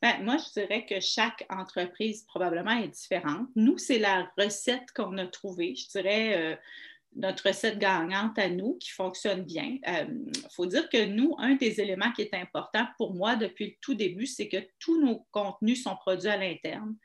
Ben, 0.02 0.24
moi, 0.24 0.38
je 0.38 0.60
dirais 0.60 0.84
que 0.88 1.00
chaque 1.00 1.46
entreprise 1.48 2.24
probablement 2.24 2.82
est 2.82 2.88
différente. 2.88 3.50
Nous, 3.56 3.78
c'est 3.78 4.00
la 4.00 4.28
recette 4.36 4.92
qu'on 4.96 5.20
a 5.20 5.28
trouvée. 5.28 5.76
Je 5.76 5.90
dirais, 5.90 6.38
euh, 6.38 6.56
notre 7.18 7.48
recette 7.48 7.80
gagnante 7.80 8.38
à 8.38 8.50
nous 8.50 8.78
qui 8.80 8.92
fonctionne 8.92 9.44
bien. 9.44 9.78
Il 9.86 10.32
faut 10.52 10.68
dire 10.68 10.88
que 10.90 11.06
nous, 11.06 11.36
un 11.40 11.56
des 11.56 11.82
éléments 11.82 12.12
qui 12.12 12.22
est 12.22 12.34
important 12.34 12.86
pour 12.98 13.14
moi 13.14 13.36
depuis 13.36 13.66
le 13.68 13.74
tout 13.82 13.96
début, 13.96 14.28
c'est 14.28 14.48
que 14.48 14.58
tous 14.80 15.02
nos 15.04 15.26
contenus 15.32 15.84
sont 15.84 15.96
produits 15.96 16.30
à 16.30 16.38
l'interne. 16.38 16.96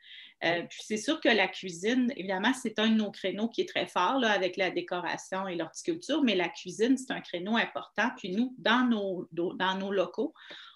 Euh, 0.43 0.61
puis 0.69 0.81
c'est 0.83 0.97
sûr 0.97 1.21
que 1.21 1.29
la 1.29 1.47
cuisine, 1.47 2.11
évidemment, 2.17 2.53
c'est 2.53 2.77
un 2.77 2.89
de 2.89 2.95
nos 2.95 3.11
créneaux 3.11 3.47
qui 3.47 3.61
est 3.61 3.69
très 3.69 3.87
fort 3.87 4.19
là, 4.19 4.31
avec 4.31 4.57
la 4.57 4.71
décoration 4.71 5.47
et 5.47 5.55
l'horticulture, 5.55 6.21
mais 6.21 6.35
la 6.35 6.49
cuisine, 6.49 6.97
c'est 6.97 7.13
un 7.13 7.21
créneau 7.21 7.55
important. 7.55 8.09
Puis 8.17 8.31
nous, 8.31 8.53
dans 8.57 8.85
nos, 8.85 9.27
dans 9.31 9.77
nos 9.77 9.91
locaux, 9.91 10.33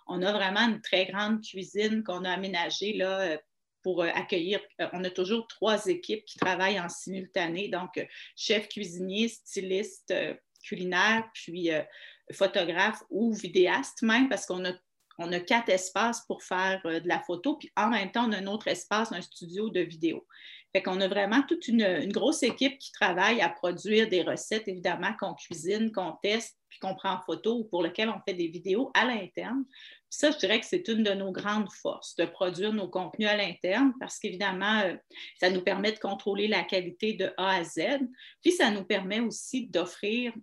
on 0.07 0.21
a 0.21 0.31
vraiment 0.31 0.61
une 0.61 0.81
très 0.81 1.05
grande 1.05 1.41
cuisine 1.41 2.01
qu'on 2.03 2.23
a 2.23 2.31
aménagée 2.31 2.93
là, 2.93 3.19
euh, 3.19 3.37
pour 3.87 4.03
euh, 4.03 4.09
accueillir. 4.13 4.59
On 4.91 5.01
a 5.05 5.09
toujours 5.09 5.47
trois 5.47 5.85
équipes 5.85 6.25
qui 6.25 6.37
travaillent 6.37 6.77
en 6.77 6.89
simultané, 6.89 7.69
donc 7.69 8.05
chef 8.35 8.67
cuisinier, 8.67 9.29
styliste 9.29 10.13
culinaire, 10.61 11.23
puis 11.33 11.69
photographe 12.33 13.01
ou 13.09 13.33
vidéaste 13.33 14.01
même, 14.01 14.27
parce 14.27 14.45
qu'on 14.45 14.65
a 14.65 14.73
on 15.17 15.31
a 15.31 15.39
quatre 15.39 15.69
espaces 15.69 16.21
pour 16.27 16.43
faire 16.43 16.81
euh, 16.85 16.99
de 16.99 17.07
la 17.07 17.19
photo, 17.19 17.55
puis 17.55 17.71
en 17.75 17.89
même 17.89 18.11
temps, 18.11 18.27
on 18.27 18.31
a 18.31 18.37
un 18.37 18.47
autre 18.47 18.67
espace, 18.67 19.11
un 19.11 19.21
studio 19.21 19.69
de 19.69 19.81
vidéo. 19.81 20.25
Fait 20.73 20.83
qu'on 20.83 21.01
a 21.01 21.07
vraiment 21.07 21.41
toute 21.43 21.67
une, 21.67 22.11
grosse 22.11 22.43
équipe 22.43 22.77
qui 22.77 22.91
travaille 22.91 23.41
à 23.41 23.49
produire 23.49 24.09
des 24.09 24.21
recettes, 24.21 24.67
évidemment, 24.67 25.13
qu'on 25.19 25.33
cuisine, 25.33 25.91
qu'on 25.91 26.13
teste, 26.21 26.57
puis 26.69 26.79
qu'on 26.79 26.93
prend 26.93 27.13
en 27.13 27.21
photo 27.21 27.59
ou 27.59 27.63
pour 27.63 27.81
lequel 27.81 28.09
on 28.09 28.19
fait 28.27 28.33
des 28.33 28.47
vidéos 28.47 28.91
à 28.93 29.05
l'interne. 29.05 29.63
Ça, 30.09 30.31
je 30.31 30.37
dirais 30.37 30.59
que 30.59 30.65
c'est 30.65 30.87
une 30.87 31.03
de 31.03 31.13
nos 31.13 31.31
grandes 31.31 31.71
forces, 31.71 32.15
de 32.15 32.25
produire 32.25 32.73
nos 32.73 32.87
contenus 32.87 33.27
à 33.27 33.35
l'interne, 33.35 33.93
parce 33.99 34.19
qu'évidemment, 34.19 34.81
euh, 34.81 34.95
ça 35.39 35.49
nous 35.49 35.61
permet 35.61 35.91
de 35.91 35.99
contrôler 35.99 36.47
la 36.47 36.63
qualité 36.63 37.13
de 37.13 37.31
A 37.37 37.57
à 37.57 37.63
Z, 37.63 37.99
puis 38.41 38.51
ça 38.51 38.71
nous 38.71 38.85
permet 38.85 39.19
aussi 39.19 39.67
d'offrir 39.67 40.33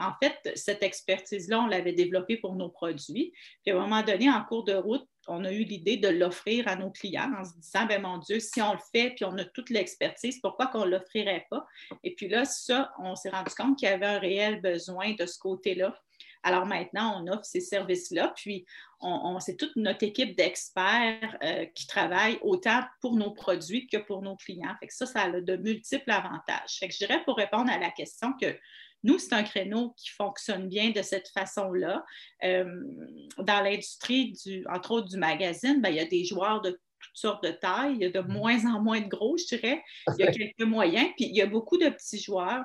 en 0.00 0.12
fait, 0.22 0.52
cette 0.56 0.82
expertise-là, 0.82 1.60
on 1.60 1.66
l'avait 1.66 1.92
développée 1.92 2.38
pour 2.38 2.56
nos 2.56 2.70
produits. 2.70 3.32
Puis 3.62 3.72
à 3.72 3.76
un 3.76 3.80
moment 3.80 4.02
donné, 4.02 4.30
en 4.30 4.42
cours 4.44 4.64
de 4.64 4.74
route, 4.74 5.06
on 5.28 5.44
a 5.44 5.52
eu 5.52 5.62
l'idée 5.62 5.98
de 5.98 6.08
l'offrir 6.08 6.66
à 6.66 6.74
nos 6.74 6.90
clients 6.90 7.30
en 7.38 7.44
se 7.44 7.54
disant, 7.58 7.86
ben 7.86 8.00
mon 8.00 8.18
Dieu, 8.18 8.40
si 8.40 8.62
on 8.62 8.72
le 8.72 8.78
fait, 8.92 9.10
puis 9.10 9.26
on 9.26 9.36
a 9.36 9.44
toute 9.44 9.68
l'expertise, 9.70 10.40
pourquoi 10.40 10.68
qu'on 10.68 10.86
ne 10.86 10.90
l'offrirait 10.90 11.46
pas? 11.50 11.66
Et 12.02 12.14
puis 12.14 12.28
là, 12.28 12.46
ça, 12.46 12.90
on 12.98 13.14
s'est 13.14 13.28
rendu 13.28 13.54
compte 13.54 13.78
qu'il 13.78 13.88
y 13.88 13.92
avait 13.92 14.06
un 14.06 14.18
réel 14.18 14.62
besoin 14.62 15.12
de 15.12 15.26
ce 15.26 15.38
côté-là. 15.38 15.94
Alors 16.42 16.66
maintenant, 16.66 17.22
on 17.22 17.26
offre 17.28 17.44
ces 17.44 17.60
services-là, 17.60 18.32
puis 18.36 18.64
on, 19.00 19.38
c'est 19.40 19.56
toute 19.56 19.76
notre 19.76 20.04
équipe 20.04 20.36
d'experts 20.36 21.38
euh, 21.42 21.66
qui 21.74 21.86
travaille 21.86 22.38
autant 22.42 22.82
pour 23.00 23.16
nos 23.16 23.30
produits 23.30 23.86
que 23.86 23.96
pour 23.96 24.22
nos 24.22 24.36
clients. 24.36 24.74
Fait 24.80 24.86
que 24.86 24.94
ça, 24.94 25.06
ça 25.06 25.22
a 25.22 25.40
de 25.40 25.56
multiples 25.56 26.10
avantages. 26.10 26.78
Fait 26.78 26.88
que 26.88 26.94
je 26.94 26.98
dirais 26.98 27.22
pour 27.24 27.36
répondre 27.36 27.70
à 27.70 27.78
la 27.78 27.90
question 27.90 28.32
que 28.40 28.56
nous, 29.02 29.18
c'est 29.18 29.32
un 29.32 29.42
créneau 29.42 29.94
qui 29.96 30.10
fonctionne 30.10 30.68
bien 30.68 30.90
de 30.90 31.02
cette 31.02 31.28
façon-là. 31.28 32.04
Euh, 32.44 32.82
dans 33.38 33.62
l'industrie, 33.62 34.34
entre 34.68 34.90
autres 34.92 35.08
du 35.08 35.16
magazine, 35.16 35.80
ben, 35.80 35.88
il 35.88 35.96
y 35.96 36.00
a 36.00 36.04
des 36.04 36.24
joueurs 36.24 36.60
de 36.60 36.70
toutes 36.70 37.16
sortes 37.16 37.42
de 37.42 37.50
tailles. 37.50 37.94
Il 37.94 38.02
y 38.02 38.04
a 38.04 38.10
de 38.10 38.20
mm-hmm. 38.20 38.32
moins 38.32 38.66
en 38.66 38.82
moins 38.82 39.00
de 39.00 39.08
gros, 39.08 39.38
je 39.38 39.56
dirais. 39.56 39.82
Il 40.18 40.24
y 40.24 40.28
a 40.28 40.32
quelques 40.32 40.62
moyens. 40.62 41.08
Puis 41.16 41.26
il 41.26 41.34
y 41.34 41.40
a 41.40 41.46
beaucoup 41.46 41.78
de 41.78 41.88
petits 41.88 42.20
joueurs 42.20 42.64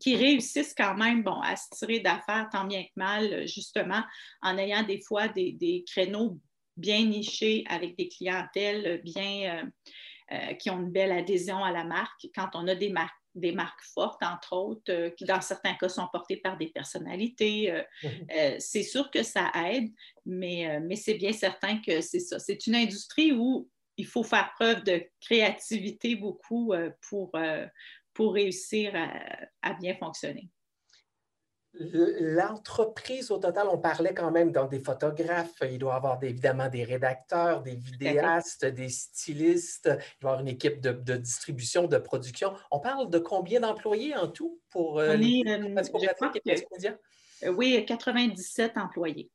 qui 0.00 0.16
réussissent 0.16 0.74
quand 0.76 0.96
même 0.96 1.22
bon, 1.22 1.40
à 1.40 1.56
se 1.56 1.68
tirer 1.70 2.00
d'affaires 2.00 2.48
tant 2.50 2.64
bien 2.64 2.82
que 2.82 2.92
mal, 2.96 3.46
justement, 3.46 4.02
en 4.42 4.58
ayant 4.58 4.82
des 4.82 5.00
fois 5.00 5.28
des, 5.28 5.84
créneaux 5.86 6.38
bien 6.76 7.04
nichés 7.04 7.64
avec 7.68 7.96
des 7.96 8.08
clientèles 8.08 9.00
bien 9.04 9.62
euh, 9.62 10.32
euh, 10.32 10.54
qui 10.54 10.70
ont 10.70 10.80
une 10.80 10.90
belle 10.90 11.12
adhésion 11.12 11.62
à 11.62 11.70
la 11.70 11.84
marque. 11.84 12.26
Quand 12.34 12.50
on 12.54 12.66
a 12.66 12.74
des 12.74 12.90
marques 12.90 13.14
des 13.34 13.52
marques 13.52 13.82
fortes, 13.92 14.22
entre 14.22 14.52
autres, 14.52 14.92
euh, 14.92 15.10
qui 15.10 15.24
dans 15.24 15.40
certains 15.40 15.74
cas 15.74 15.88
sont 15.88 16.08
portées 16.12 16.36
par 16.36 16.56
des 16.56 16.68
personnalités. 16.68 17.72
Euh, 17.72 17.82
mhm. 18.02 18.10
euh, 18.36 18.56
c'est 18.58 18.82
sûr 18.82 19.10
que 19.10 19.22
ça 19.22 19.50
aide, 19.66 19.90
mais, 20.24 20.80
mais 20.80 20.96
c'est 20.96 21.14
bien 21.14 21.32
certain 21.32 21.80
que 21.80 22.00
c'est 22.00 22.20
ça. 22.20 22.38
C'est 22.38 22.66
une 22.66 22.76
industrie 22.76 23.32
où 23.32 23.68
il 23.96 24.06
faut 24.06 24.22
faire 24.22 24.52
preuve 24.54 24.82
de 24.84 25.04
créativité 25.20 26.16
beaucoup 26.16 26.72
pour, 27.08 27.36
pour 28.14 28.34
réussir 28.34 28.92
à 29.62 29.74
bien 29.74 29.94
fonctionner? 29.96 30.48
L'entreprise 31.76 33.32
au 33.32 33.38
total, 33.38 33.66
on 33.68 33.78
parlait 33.78 34.14
quand 34.14 34.30
même 34.30 34.52
dans 34.52 34.68
des 34.68 34.78
photographes, 34.78 35.56
il 35.62 35.78
doit 35.78 35.94
y 35.94 35.96
avoir 35.96 36.22
évidemment 36.22 36.68
des 36.68 36.84
rédacteurs, 36.84 37.62
des 37.62 37.74
vidéastes, 37.74 38.64
des 38.64 38.88
stylistes, 38.88 39.90
il 39.90 40.20
doit 40.20 40.30
y 40.30 40.34
avoir 40.34 40.40
une 40.40 40.48
équipe 40.48 40.80
de, 40.80 41.16
distribution, 41.16 41.88
de 41.88 41.98
production. 41.98 42.54
On 42.70 42.78
parle 42.78 43.10
de 43.10 43.18
combien 43.18 43.58
d'employés 43.58 44.14
en 44.14 44.28
tout 44.28 44.60
pour 44.70 45.00
euh, 45.00 45.16
les 45.16 45.42
euh, 47.42 47.52
Oui, 47.52 47.84
97 47.84 48.76
employés. 48.76 49.32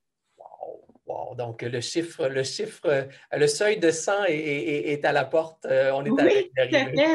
Wow, 1.10 1.34
Donc, 1.34 1.64
le 1.64 1.82
chiffre, 1.82 2.28
le 2.28 2.44
chiffre, 2.44 3.08
le 3.32 3.48
seuil 3.48 3.80
de 3.80 3.90
100 3.90 4.26
est, 4.28 5.04
à 5.04 5.12
la 5.12 5.26
porte. 5.26 5.66
Euh, 5.66 5.92
on 5.92 6.06
est 6.06 6.12
oui, 6.12 6.52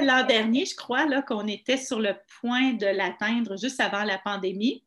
l'an 0.02 0.26
dernier, 0.26 0.66
je 0.66 0.74
crois, 0.74 1.06
là, 1.06 1.22
qu'on 1.22 1.46
était 1.46 1.76
sur 1.76 2.00
le 2.00 2.14
point 2.40 2.72
de 2.72 2.86
l'atteindre 2.86 3.56
juste 3.56 3.80
avant 3.80 4.02
la 4.02 4.18
pandémie. 4.18 4.84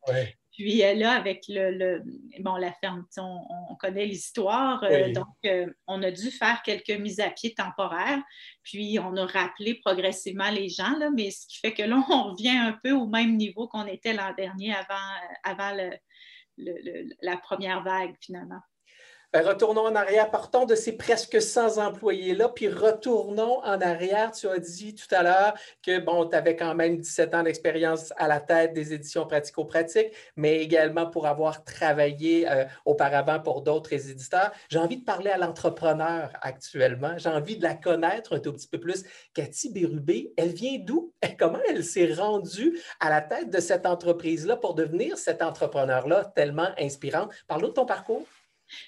Puis 0.52 0.84
euh, 0.84 0.92
là, 0.92 1.12
avec 1.12 1.44
le, 1.48 2.02
bon, 2.40 2.56
la 2.56 2.72
ferme, 2.72 3.06
on, 3.16 3.76
connaît 3.76 4.04
l'histoire, 4.04 4.82
euh, 4.82 5.12
donc 5.12 5.26
on 5.86 6.02
a 6.02 6.10
dû 6.10 6.30
faire 6.30 6.62
quelques 6.62 6.90
mises 6.90 7.20
à 7.20 7.30
pied 7.30 7.54
temporaires, 7.54 8.20
puis 8.64 8.98
on 8.98 9.16
a 9.16 9.24
rappelé 9.24 9.76
progressivement 9.76 10.50
les 10.50 10.68
gens, 10.68 10.98
là, 10.98 11.10
mais 11.16 11.30
ce 11.30 11.46
qui 11.46 11.58
fait 11.58 11.72
que 11.72 11.82
là, 11.82 12.04
on 12.10 12.32
revient 12.32 12.58
un 12.58 12.78
peu 12.82 12.90
au 12.90 13.06
même 13.06 13.36
niveau 13.36 13.68
qu'on 13.68 13.86
était 13.86 14.12
l'an 14.12 14.34
dernier 14.36 14.74
avant, 14.74 15.14
avant 15.44 15.78
la 17.22 17.36
première 17.36 17.82
vague, 17.84 18.14
finalement. 18.20 18.60
Retournons 19.34 19.84
en 19.84 19.94
arrière, 19.94 20.30
partons 20.30 20.64
de 20.64 20.74
ces 20.74 20.96
presque 20.96 21.42
100 21.42 21.76
employés-là, 21.76 22.48
puis 22.48 22.66
retournons 22.66 23.58
en 23.62 23.78
arrière. 23.78 24.32
Tu 24.32 24.48
as 24.48 24.58
dit 24.58 24.94
tout 24.94 25.14
à 25.14 25.22
l'heure 25.22 25.54
que 25.82 25.98
bon, 25.98 26.26
tu 26.26 26.34
avais 26.34 26.56
quand 26.56 26.74
même 26.74 26.96
17 26.96 27.34
ans 27.34 27.42
d'expérience 27.42 28.10
à 28.16 28.26
la 28.26 28.40
tête 28.40 28.72
des 28.72 28.94
éditions 28.94 29.26
pratico-pratiques, 29.26 30.14
mais 30.36 30.62
également 30.62 31.10
pour 31.10 31.26
avoir 31.26 31.62
travaillé 31.62 32.48
euh, 32.50 32.64
auparavant 32.86 33.38
pour 33.38 33.60
d'autres 33.60 33.92
éditeurs. 33.92 34.50
J'ai 34.70 34.78
envie 34.78 34.96
de 34.96 35.04
parler 35.04 35.30
à 35.30 35.36
l'entrepreneur 35.36 36.32
actuellement. 36.40 37.18
J'ai 37.18 37.28
envie 37.28 37.58
de 37.58 37.64
la 37.64 37.74
connaître 37.74 38.34
un 38.34 38.40
tout 38.40 38.54
petit 38.54 38.68
peu 38.68 38.80
plus. 38.80 39.04
Cathy 39.34 39.70
Bérubé, 39.70 40.32
elle 40.38 40.54
vient 40.54 40.78
d'où? 40.78 41.12
Comment 41.38 41.60
elle 41.68 41.84
s'est 41.84 42.14
rendue 42.14 42.80
à 42.98 43.10
la 43.10 43.20
tête 43.20 43.50
de 43.50 43.60
cette 43.60 43.84
entreprise-là 43.84 44.56
pour 44.56 44.74
devenir 44.74 45.18
cet 45.18 45.42
entrepreneur-là 45.42 46.32
tellement 46.34 46.70
inspirante? 46.78 47.30
Parle-nous 47.46 47.68
de 47.68 47.74
ton 47.74 47.84
parcours. 47.84 48.24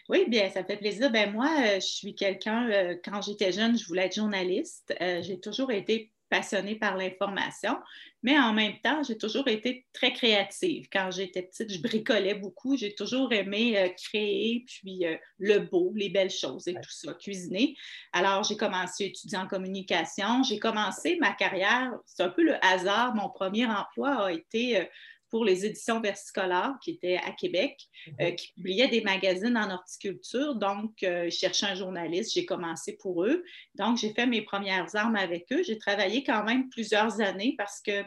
Oui, 0.08 0.24
bien, 0.28 0.50
ça 0.50 0.64
fait 0.64 0.76
plaisir. 0.76 1.10
Ben 1.10 1.32
moi, 1.32 1.48
euh, 1.58 1.74
je 1.76 1.86
suis 1.86 2.14
quelqu'un, 2.14 2.70
euh, 2.70 2.96
quand 3.04 3.22
j'étais 3.22 3.52
jeune, 3.52 3.78
je 3.78 3.86
voulais 3.86 4.06
être 4.06 4.16
journaliste. 4.16 4.94
Euh, 5.00 5.22
j'ai 5.22 5.40
toujours 5.40 5.70
été 5.70 6.12
passionnée 6.28 6.76
par 6.76 6.96
l'information, 6.96 7.76
mais 8.22 8.38
en 8.38 8.52
même 8.52 8.78
temps, 8.84 9.02
j'ai 9.02 9.18
toujours 9.18 9.48
été 9.48 9.86
très 9.92 10.12
créative. 10.12 10.86
Quand 10.92 11.10
j'étais 11.10 11.42
petite, 11.42 11.72
je 11.72 11.82
bricolais 11.82 12.34
beaucoup. 12.34 12.76
J'ai 12.76 12.94
toujours 12.94 13.32
aimé 13.32 13.92
créer, 13.96 14.64
puis 14.64 15.04
le 15.38 15.58
beau, 15.58 15.92
les 15.96 16.08
belles 16.08 16.30
choses 16.30 16.68
et 16.68 16.74
tout 16.74 16.90
ça, 16.90 17.14
cuisiner. 17.14 17.74
Alors, 18.12 18.44
j'ai 18.44 18.56
commencé 18.56 19.02
à 19.02 19.06
étudier 19.08 19.38
en 19.38 19.48
communication. 19.48 20.44
J'ai 20.44 20.60
commencé 20.60 21.18
ma 21.20 21.32
carrière, 21.32 21.92
c'est 22.06 22.22
un 22.22 22.28
peu 22.28 22.44
le 22.44 22.64
hasard. 22.64 23.16
Mon 23.16 23.28
premier 23.28 23.66
emploi 23.66 24.26
a 24.26 24.32
été 24.32 24.88
pour 25.30 25.44
les 25.44 25.64
éditions 25.64 26.00
versicolores 26.00 26.78
qui 26.82 26.90
étaient 26.90 27.16
à 27.16 27.30
Québec, 27.30 27.78
euh, 28.20 28.30
mhm. 28.30 28.36
qui 28.36 28.52
publiaient 28.52 28.88
des 28.88 29.00
magazines 29.00 29.56
en 29.56 29.70
horticulture. 29.70 30.56
Donc, 30.56 31.02
euh, 31.02 31.24
je 31.24 31.30
cherchais 31.30 31.66
un 31.66 31.74
journaliste, 31.74 32.32
j'ai 32.34 32.44
commencé 32.44 32.96
pour 32.96 33.24
eux. 33.24 33.44
Donc, 33.76 33.98
j'ai 33.98 34.12
fait 34.12 34.26
mes 34.26 34.42
premières 34.42 34.94
armes 34.96 35.16
avec 35.16 35.46
eux. 35.52 35.62
J'ai 35.62 35.78
travaillé 35.78 36.24
quand 36.24 36.44
même 36.44 36.68
plusieurs 36.68 37.20
années 37.20 37.54
parce 37.56 37.80
que 37.80 38.02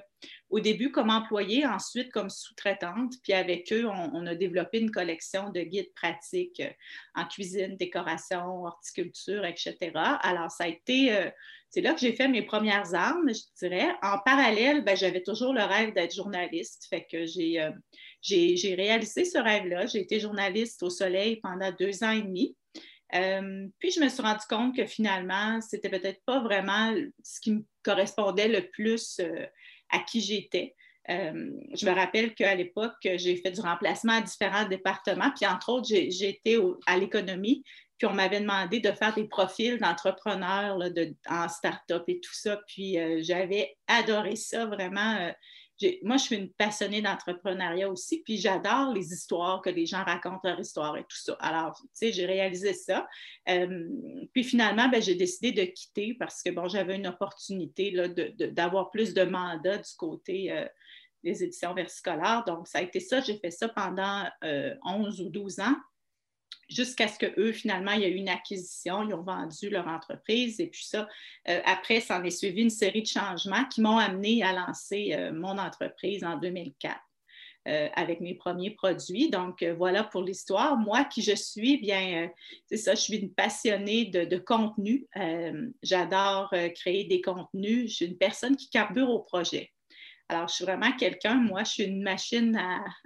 au 0.50 0.60
début 0.60 0.92
comme 0.92 1.10
employée, 1.10 1.66
ensuite 1.66 2.12
comme 2.12 2.30
sous-traitante. 2.30 3.14
Puis 3.24 3.34
avec 3.34 3.74
eux, 3.74 3.88
on, 3.88 4.26
a 4.28 4.36
développé 4.36 4.80
une 4.80 4.92
collection 4.92 5.50
de 5.50 5.62
guides 5.62 5.94
pratiques 5.96 6.60
euh, 6.60 6.70
en 7.16 7.26
cuisine, 7.26 7.76
décoration, 7.78 8.64
horticulture, 8.66 9.46
etc. 9.46 9.92
Alors, 10.22 10.52
ça 10.52 10.66
a 10.66 10.68
été 10.68 11.32
c'est 11.74 11.82
là 11.82 11.96
que 11.96 12.00
j'ai 12.00 12.14
fait 12.14 12.28
mes 12.28 12.44
premières 12.44 12.94
armes, 12.94 13.34
je 13.34 13.42
dirais. 13.58 13.90
En 14.04 14.20
parallèle, 14.20 14.84
ben, 14.84 14.96
j'avais 14.96 15.24
toujours 15.24 15.54
le 15.54 15.64
rêve 15.64 15.92
d'être 15.96 16.14
journaliste. 16.14 16.86
Fait 16.88 17.08
que 17.12 17.26
j'ai, 17.26 17.60
euh, 17.60 17.72
réalisé 18.76 19.26
ce 19.26 19.40
rêve-là. 19.40 19.88
J'ai 19.88 20.02
été 20.02 20.20
journaliste 20.20 20.84
au 20.84 20.92
Soleil 20.92 21.38
pendant 21.42 21.72
deux 21.72 22.04
ans 22.04 22.12
et 22.12 22.22
demi. 22.22 22.56
Euh, 23.16 23.66
puis 23.80 23.90
je 23.90 24.00
me 24.02 24.08
suis 24.08 24.22
rendu 24.22 24.46
compte 24.48 24.76
que 24.76 24.86
finalement, 24.86 25.62
c'était 25.62 25.90
peut-être 25.90 26.22
pas 26.28 26.42
vraiment 26.42 26.94
ce 27.24 27.40
qui 27.40 27.54
me 27.54 27.66
correspondait 27.82 28.50
le 28.50 28.70
plus 28.70 29.20
euh, 29.20 29.48
à 29.90 29.98
qui 29.98 30.22
j'étais. 30.22 30.76
je 31.10 31.86
me 31.88 31.92
rappelle 31.92 32.36
qu'à 32.36 32.54
l'époque, 32.54 32.94
j'ai 33.02 33.36
fait 33.38 33.52
du 33.52 33.62
remplacement 33.62 34.14
à 34.14 34.22
différents 34.22 34.68
départements, 34.68 35.32
puis 35.36 35.48
entre 35.48 35.70
autres, 35.70 35.88
j'ai, 35.88 36.30
été 36.30 36.60
à 36.86 37.00
l'économie, 37.00 37.64
puis 38.04 38.12
on 38.12 38.16
m'avait 38.16 38.42
demandé 38.42 38.82
de 38.82 38.92
faire 38.92 39.16
des 39.16 39.24
profils 39.24 39.78
d'entrepreneurs 39.78 40.78
de, 40.92 41.16
en 41.30 41.48
start-up 41.48 42.04
et 42.08 42.20
tout 42.20 42.34
ça. 42.34 42.60
Puis 42.68 43.00
euh, 43.00 43.20
j'avais 43.22 43.78
adoré 43.88 44.36
ça, 44.36 44.66
vraiment. 44.66 45.16
Euh, 45.22 45.32
moi, 46.02 46.18
je 46.18 46.24
suis 46.24 46.36
une 46.36 46.52
passionnée 46.52 47.02
d'entrepreneuriat 47.02 47.90
aussi, 47.90 48.22
puis 48.26 48.38
j'adore 48.38 48.94
les 48.94 49.14
histoires 49.14 49.62
que 49.62 49.70
les 49.70 49.86
gens 49.86 50.04
racontent 50.04 50.42
leur 50.44 50.60
histoire 50.60 50.98
et 50.98 51.04
tout 51.04 51.16
ça. 51.16 51.38
Alors, 51.40 51.78
tu 51.80 51.88
sais, 51.94 52.12
j'ai 52.12 52.26
réalisé 52.26 52.74
ça. 52.74 53.08
Euh, 53.48 53.88
puis 54.34 54.44
finalement, 54.44 54.90
ben, 54.90 55.02
j'ai 55.02 55.16
décidé 55.16 55.54
de 55.54 55.64
quitter 55.64 56.14
parce 56.20 56.44
que, 56.44 56.50
bon, 56.50 56.68
j'avais 56.68 56.98
une 56.98 57.08
opportunité 57.08 57.94
d'avoir 58.52 58.92
plus 58.92 59.14
de 59.14 59.24
mandats 59.24 59.78
du 59.78 59.96
côté 59.98 60.52
euh, 60.52 60.66
des 61.24 61.42
éditions 61.42 61.74
versicolaires. 61.74 62.44
Donc, 62.46 62.68
ça 62.68 62.80
a 62.80 62.82
été 62.82 63.00
ça. 63.00 63.22
J'ai 63.22 63.38
fait 63.38 63.52
ça 63.52 63.70
pendant 63.70 64.26
11 64.84 65.22
ou 65.22 65.30
12 65.30 65.62
ans 65.62 65.76
jusqu'à 66.70 67.08
ce 67.08 67.20
qu'eux, 67.20 67.52
finalement, 67.52 67.92
il 67.92 68.02
y 68.02 68.06
a 68.06 68.10
eu 68.10 68.16
une 68.16 68.30
acquisition, 68.30 69.08
ils 69.08 69.14
ont 69.14 69.22
vendu 69.22 69.70
leur 69.70 69.88
entreprise. 69.88 70.60
Et 70.60 70.68
puis 70.68 70.84
ça, 70.84 71.08
euh, 71.50 71.62
après, 71.66 72.00
ça 72.00 72.20
en 72.20 72.24
est 72.24 72.32
suivi 72.32 72.62
une 72.62 72.70
série 72.70 73.02
de 73.02 73.08
changements 73.08 73.66
qui 73.66 73.82
m'ont 73.82 73.98
amené 73.98 74.44
à 74.44 74.54
lancer 74.54 75.14
euh, 75.14 75.32
mon 75.34 75.58
entreprise 75.58 76.24
en 76.24 76.38
2004. 76.38 76.96
Euh, 77.70 77.88
avec 77.96 78.20
mes 78.20 78.34
premiers 78.34 78.72
produits. 78.72 79.30
Donc, 79.30 79.64
voilà 79.64 80.04
pour 80.04 80.22
l'histoire. 80.22 80.76
Moi, 80.76 81.06
qui 81.06 81.22
je 81.22 81.34
suis, 81.34 81.78
bien, 81.78 82.30
c'est 82.66 82.76
ça, 82.76 82.94
je 82.94 83.00
suis 83.00 83.16
une 83.16 83.34
passionnée 83.34 84.04
de, 84.04 84.26
de 84.26 84.38
contenu. 84.38 85.08
J'adore 85.82 86.54
créer 86.76 87.06
des 87.06 87.22
contenus. 87.22 87.90
Je 87.90 87.96
suis 87.96 88.06
une 88.08 88.18
personne 88.18 88.58
qui 88.58 88.70
carbure 88.70 89.10
au 89.10 89.20
projet. 89.20 89.72
Alors, 90.30 90.48
je 90.48 90.56
suis 90.56 90.66
vraiment 90.66 90.92
quelqu'un, 90.94 91.36
moi, 91.36 91.64
je 91.64 91.72
suis 91.72 91.84
une 91.84 92.02
machine 92.02 92.60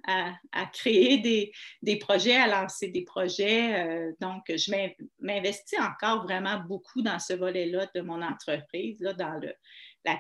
à, 0.06 0.66
créer 0.68 1.52
des, 1.82 1.96
projets, 1.98 2.36
à 2.36 2.48
lancer 2.48 2.90
des 2.90 3.04
projets. 3.04 3.86
Euh, 3.86 4.12
donc, 4.22 4.44
je 4.48 4.72
m'investis 5.20 5.80
encore 5.80 6.24
vraiment 6.24 6.60
beaucoup 6.60 7.02
dans 7.02 7.20
ce 7.20 7.34
volet-là 7.34 7.88
de 7.96 8.02
mon 8.02 8.22
entreprise, 8.22 9.00
dans 9.18 9.42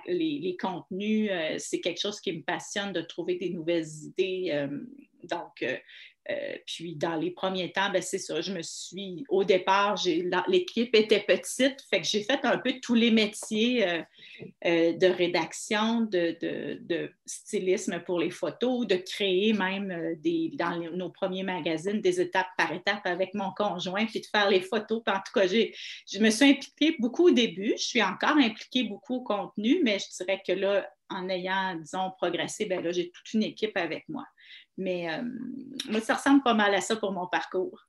les, 0.07 0.57
contenus. 0.59 1.29
Euh, 1.31 1.55
c'est 1.59 1.81
quelque 1.81 2.01
chose 2.01 2.19
qui 2.19 2.33
me 2.33 2.41
passionne 2.41 2.93
de 2.93 3.01
trouver 3.01 3.35
des 3.35 3.51
nouvelles 3.51 3.87
idées. 4.03 4.49
Euh, 4.51 4.79
donc, 5.23 5.63
euh, 6.29 6.57
puis 6.65 6.95
dans 6.95 7.15
les 7.15 7.31
premiers 7.31 7.71
temps, 7.71 7.89
ben, 7.89 8.01
c'est 8.01 8.17
ça, 8.17 8.41
je 8.41 8.51
me 8.51 8.61
suis, 8.61 9.23
au 9.29 9.45
départ, 9.45 9.95
l'équipe 10.47 10.93
était 10.93 11.21
petite, 11.21 11.81
fait 11.89 12.01
que 12.01 12.07
j'ai 12.07 12.23
fait 12.23 12.43
un 12.43 12.57
peu 12.57 12.73
tous 12.81 12.95
les 12.95 13.11
métiers 13.11 13.87
euh, 13.87 14.01
euh, 14.65 14.93
de 14.93 15.07
rédaction, 15.07 16.01
de, 16.01 17.11
stylisme 17.25 18.01
pour 18.05 18.19
les 18.19 18.29
photos, 18.29 18.85
de 18.87 18.95
créer 18.95 19.53
même 19.53 20.15
des, 20.17 20.51
dans 20.55 20.77
nos 20.91 21.09
premiers 21.09 21.43
magazines 21.43 22.01
des 22.01 22.19
étapes 22.19 22.47
par 22.57 22.73
étape 22.73 23.05
avec 23.05 23.33
mon 23.33 23.51
conjoint, 23.51 24.05
puis 24.05 24.19
de 24.19 24.25
faire 24.25 24.49
les 24.49 24.61
photos. 24.61 25.01
en 25.07 25.19
tout 25.19 25.33
cas, 25.33 25.47
je 25.47 26.19
me 26.19 26.29
suis 26.29 26.49
impliquée 26.49 26.95
beaucoup 26.99 27.27
au 27.27 27.31
début, 27.31 27.73
je 27.77 27.83
suis 27.83 28.03
encore 28.03 28.37
impliquée 28.37 28.83
beaucoup 28.83 29.15
au 29.15 29.23
contenu, 29.23 29.81
mais 29.83 29.97
je 29.99 30.23
dirais 30.23 30.41
que 30.45 30.53
là, 30.53 30.89
en 31.09 31.29
ayant, 31.29 31.75
disons, 31.75 32.11
progressé, 32.17 32.65
ben 32.65 32.83
là, 32.83 32.91
j'ai 32.91 33.11
toute 33.11 33.33
une 33.33 33.43
équipe 33.43 33.77
avec 33.77 34.07
moi. 34.09 34.25
Mais 34.77 35.09
euh, 35.09 35.23
moi, 35.89 36.01
ça 36.01 36.15
ressemble 36.15 36.43
pas 36.43 36.53
mal 36.53 36.73
à 36.73 36.81
ça 36.81 36.95
pour 36.95 37.11
mon 37.11 37.27
parcours. 37.27 37.87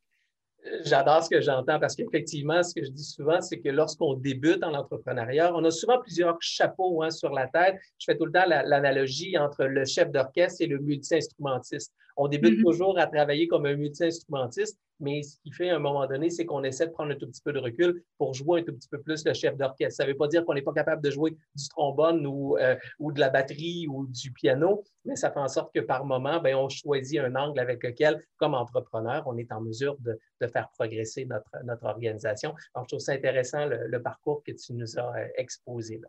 J'adore 0.84 1.22
ce 1.22 1.30
que 1.30 1.40
j'entends 1.40 1.78
parce 1.78 1.94
qu'effectivement, 1.94 2.62
ce 2.62 2.74
que 2.74 2.84
je 2.84 2.90
dis 2.90 3.04
souvent, 3.04 3.40
c'est 3.40 3.60
que 3.60 3.68
lorsqu'on 3.68 4.14
débute 4.14 4.62
en 4.64 4.74
entrepreneuriat, 4.74 5.54
on 5.54 5.64
a 5.64 5.70
souvent 5.70 6.00
plusieurs 6.00 6.36
chapeaux 6.40 7.02
hein, 7.02 7.10
sur 7.10 7.32
la 7.32 7.46
tête. 7.46 7.76
Je 7.98 8.04
fais 8.06 8.16
tout 8.16 8.26
le 8.26 8.32
temps 8.32 8.44
l'analogie 8.46 9.38
entre 9.38 9.64
le 9.64 9.84
chef 9.84 10.10
d'orchestre 10.10 10.62
et 10.62 10.66
le 10.66 10.78
multi-instrumentiste. 10.78 11.94
On 12.16 12.26
débute 12.28 12.58
mm-hmm. 12.58 12.64
toujours 12.64 12.98
à 12.98 13.06
travailler 13.06 13.46
comme 13.46 13.66
un 13.66 13.76
multi-instrumentiste, 13.76 14.78
mais 15.00 15.22
ce 15.22 15.36
qui 15.40 15.52
fait 15.52 15.70
à 15.70 15.76
un 15.76 15.78
moment 15.78 16.06
donné, 16.06 16.30
c'est 16.30 16.44
qu'on 16.44 16.64
essaie 16.64 16.86
de 16.86 16.92
prendre 16.92 17.12
un 17.12 17.16
tout 17.16 17.26
petit 17.26 17.42
peu 17.42 17.52
de 17.52 17.58
recul 17.58 18.02
pour 18.16 18.34
jouer 18.34 18.60
un 18.60 18.64
tout 18.64 18.74
petit 18.74 18.88
peu 18.88 19.00
plus 19.00 19.24
le 19.24 19.34
chef 19.34 19.56
d'orchestre. 19.56 19.96
Ça 19.96 20.04
ne 20.04 20.10
veut 20.10 20.16
pas 20.16 20.28
dire 20.28 20.44
qu'on 20.44 20.54
n'est 20.54 20.62
pas 20.62 20.72
capable 20.72 21.02
de 21.02 21.10
jouer 21.10 21.36
du 21.54 21.68
trombone 21.68 22.26
ou, 22.26 22.56
euh, 22.58 22.76
ou, 22.98 23.12
de 23.12 23.20
la 23.20 23.30
batterie 23.30 23.86
ou 23.88 24.06
du 24.06 24.32
piano, 24.32 24.84
mais 25.04 25.16
ça 25.16 25.30
fait 25.30 25.40
en 25.40 25.48
sorte 25.48 25.74
que 25.74 25.80
par 25.80 26.04
moment, 26.04 26.40
ben, 26.40 26.54
on 26.54 26.68
choisit 26.68 27.20
un 27.20 27.34
angle 27.34 27.60
avec 27.60 27.82
lequel, 27.82 28.22
comme 28.36 28.54
entrepreneur, 28.54 29.22
on 29.26 29.36
est 29.36 29.52
en 29.52 29.60
mesure 29.60 29.96
de, 30.00 30.18
de 30.40 30.46
faire 30.46 30.68
progresser 30.70 31.24
notre, 31.24 31.50
notre 31.64 31.84
organisation. 31.84 32.54
Donc, 32.74 32.84
je 32.84 32.88
trouve 32.88 33.00
ça 33.00 33.12
intéressant 33.12 33.66
le, 33.66 34.02
parcours 34.02 34.42
que 34.44 34.52
tu 34.52 34.74
nous 34.74 34.98
as 34.98 35.16
euh, 35.16 35.26
exposé 35.36 35.98
là. 35.98 36.08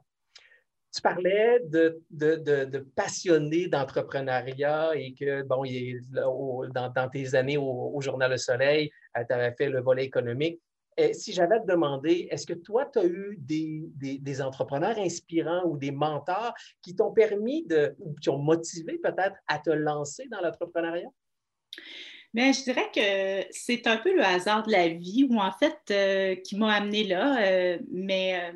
Tu 0.92 1.02
parlais 1.02 1.60
de, 1.66 2.02
de, 2.10 3.68
d'entrepreneuriat 3.68 4.92
et 4.96 5.14
que, 5.14 5.44
bon, 5.44 5.64
dans, 6.74 7.10
tes 7.10 7.36
années 7.36 7.58
au, 7.58 8.00
Journal 8.02 8.32
Le 8.32 8.38
Soleil, 8.38 8.90
euh, 9.18 9.24
tu 9.28 9.34
avais 9.34 9.54
fait 9.56 9.70
le 9.70 9.82
volet 9.82 10.06
économique. 10.06 10.60
Si 11.14 11.32
j'avais 11.32 11.56
à 11.56 11.60
te 11.60 11.68
demander, 11.68 12.28
est-ce 12.30 12.46
que 12.46 12.54
toi, 12.54 12.86
tu 12.92 13.00
as 13.00 13.06
eu 13.06 13.38
des, 13.40 14.42
entrepreneurs 14.42 14.98
inspirants 14.98 15.64
ou 15.66 15.78
des 15.78 15.92
mentors 15.92 16.54
qui 16.82 16.94
t'ont 16.96 17.12
permis 17.12 17.66
de, 17.66 17.96
ou 18.00 18.14
qui 18.16 18.30
ont 18.30 18.40
motivé 18.40 18.98
peut-être 18.98 19.38
à 19.48 19.60
te 19.60 19.70
lancer 19.70 20.28
dans 20.30 20.42
l'entrepreneuriat? 20.42 21.10
Mais 22.34 22.54
je 22.54 22.64
dirais 22.64 22.90
que 22.94 23.48
c'est 23.52 23.88
un 23.88 23.98
peu 23.98 24.14
le 24.14 24.24
hasard 24.24 24.64
de 24.64 24.72
la 24.72 24.88
vie 24.88 25.28
ou 25.30 25.40
en 25.40 25.52
fait 25.52 25.80
euh, 25.90 26.36
qui 26.36 26.58
m'a 26.58 26.74
amené 26.74 27.04
là. 27.04 27.42
Euh, 27.44 27.80
mais 27.90 28.54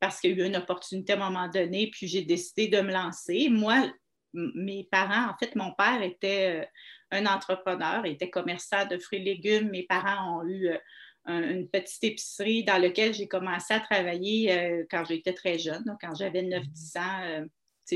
parce 0.00 0.20
qu'il 0.20 0.36
y 0.36 0.40
a 0.40 0.44
eu 0.44 0.48
une 0.48 0.56
opportunité 0.56 1.12
à 1.12 1.16
un 1.16 1.30
moment 1.30 1.48
donné, 1.48 1.90
puis 1.90 2.08
j'ai 2.08 2.22
décidé 2.22 2.68
de 2.68 2.80
me 2.80 2.92
lancer. 2.92 3.48
Moi, 3.50 3.92
mes 4.32 4.88
parents, 4.90 5.30
en 5.30 5.36
fait, 5.38 5.54
mon 5.54 5.72
père 5.72 6.02
était 6.02 6.62
euh, 6.62 6.66
un 7.10 7.26
entrepreneur, 7.26 8.04
était 8.06 8.30
commerçant 8.30 8.86
de 8.86 8.98
fruits 8.98 9.20
et 9.20 9.24
légumes. 9.24 9.70
Mes 9.70 9.84
parents 9.84 10.40
ont 10.40 10.46
eu 10.46 10.68
euh, 10.68 10.78
une 11.26 11.68
petite 11.68 12.02
épicerie 12.02 12.64
dans 12.64 12.78
laquelle 12.78 13.12
j'ai 13.12 13.28
commencé 13.28 13.74
à 13.74 13.80
travailler 13.80 14.52
euh, 14.52 14.84
quand 14.90 15.04
j'étais 15.04 15.34
très 15.34 15.58
jeune, 15.58 15.84
quand 16.00 16.14
j'avais 16.14 16.42
9-10 16.42 16.98
ans 16.98 17.46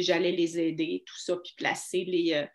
j'allais 0.02 0.32
les 0.32 0.58
aider, 0.58 1.02
tout 1.06 1.18
ça, 1.18 1.36
puis 1.36 1.54
placer 1.56 2.04
les, 2.04 2.32
euh, 2.34 2.46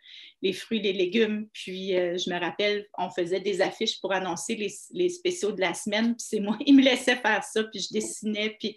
les 0.41 0.54
fruits, 0.54 0.82
les 0.82 0.93
légumes. 0.93 1.47
Puis 1.54 1.95
euh, 1.95 2.17
je 2.17 2.30
me 2.30 2.39
rappelle, 2.39 2.88
on 2.97 3.10
faisait 3.10 3.39
des 3.39 3.62
affiches 3.62 3.99
pour 4.02 4.13
annoncer 4.13 4.56
les, 4.56 4.73
les 4.91 5.10
spéciaux 5.10 5.52
de 5.52 5.62
la 5.62 5.73
semaine, 5.73 6.15
puis 6.15 6.25
c'est 6.28 6.39
moi, 6.39 6.58
il 6.65 6.75
me 6.75 6.84
laissait 6.84 7.15
faire 7.15 7.43
ça, 7.43 7.63
puis 7.63 7.82
je 7.82 7.93
dessinais, 7.93 8.58
puis 8.60 8.75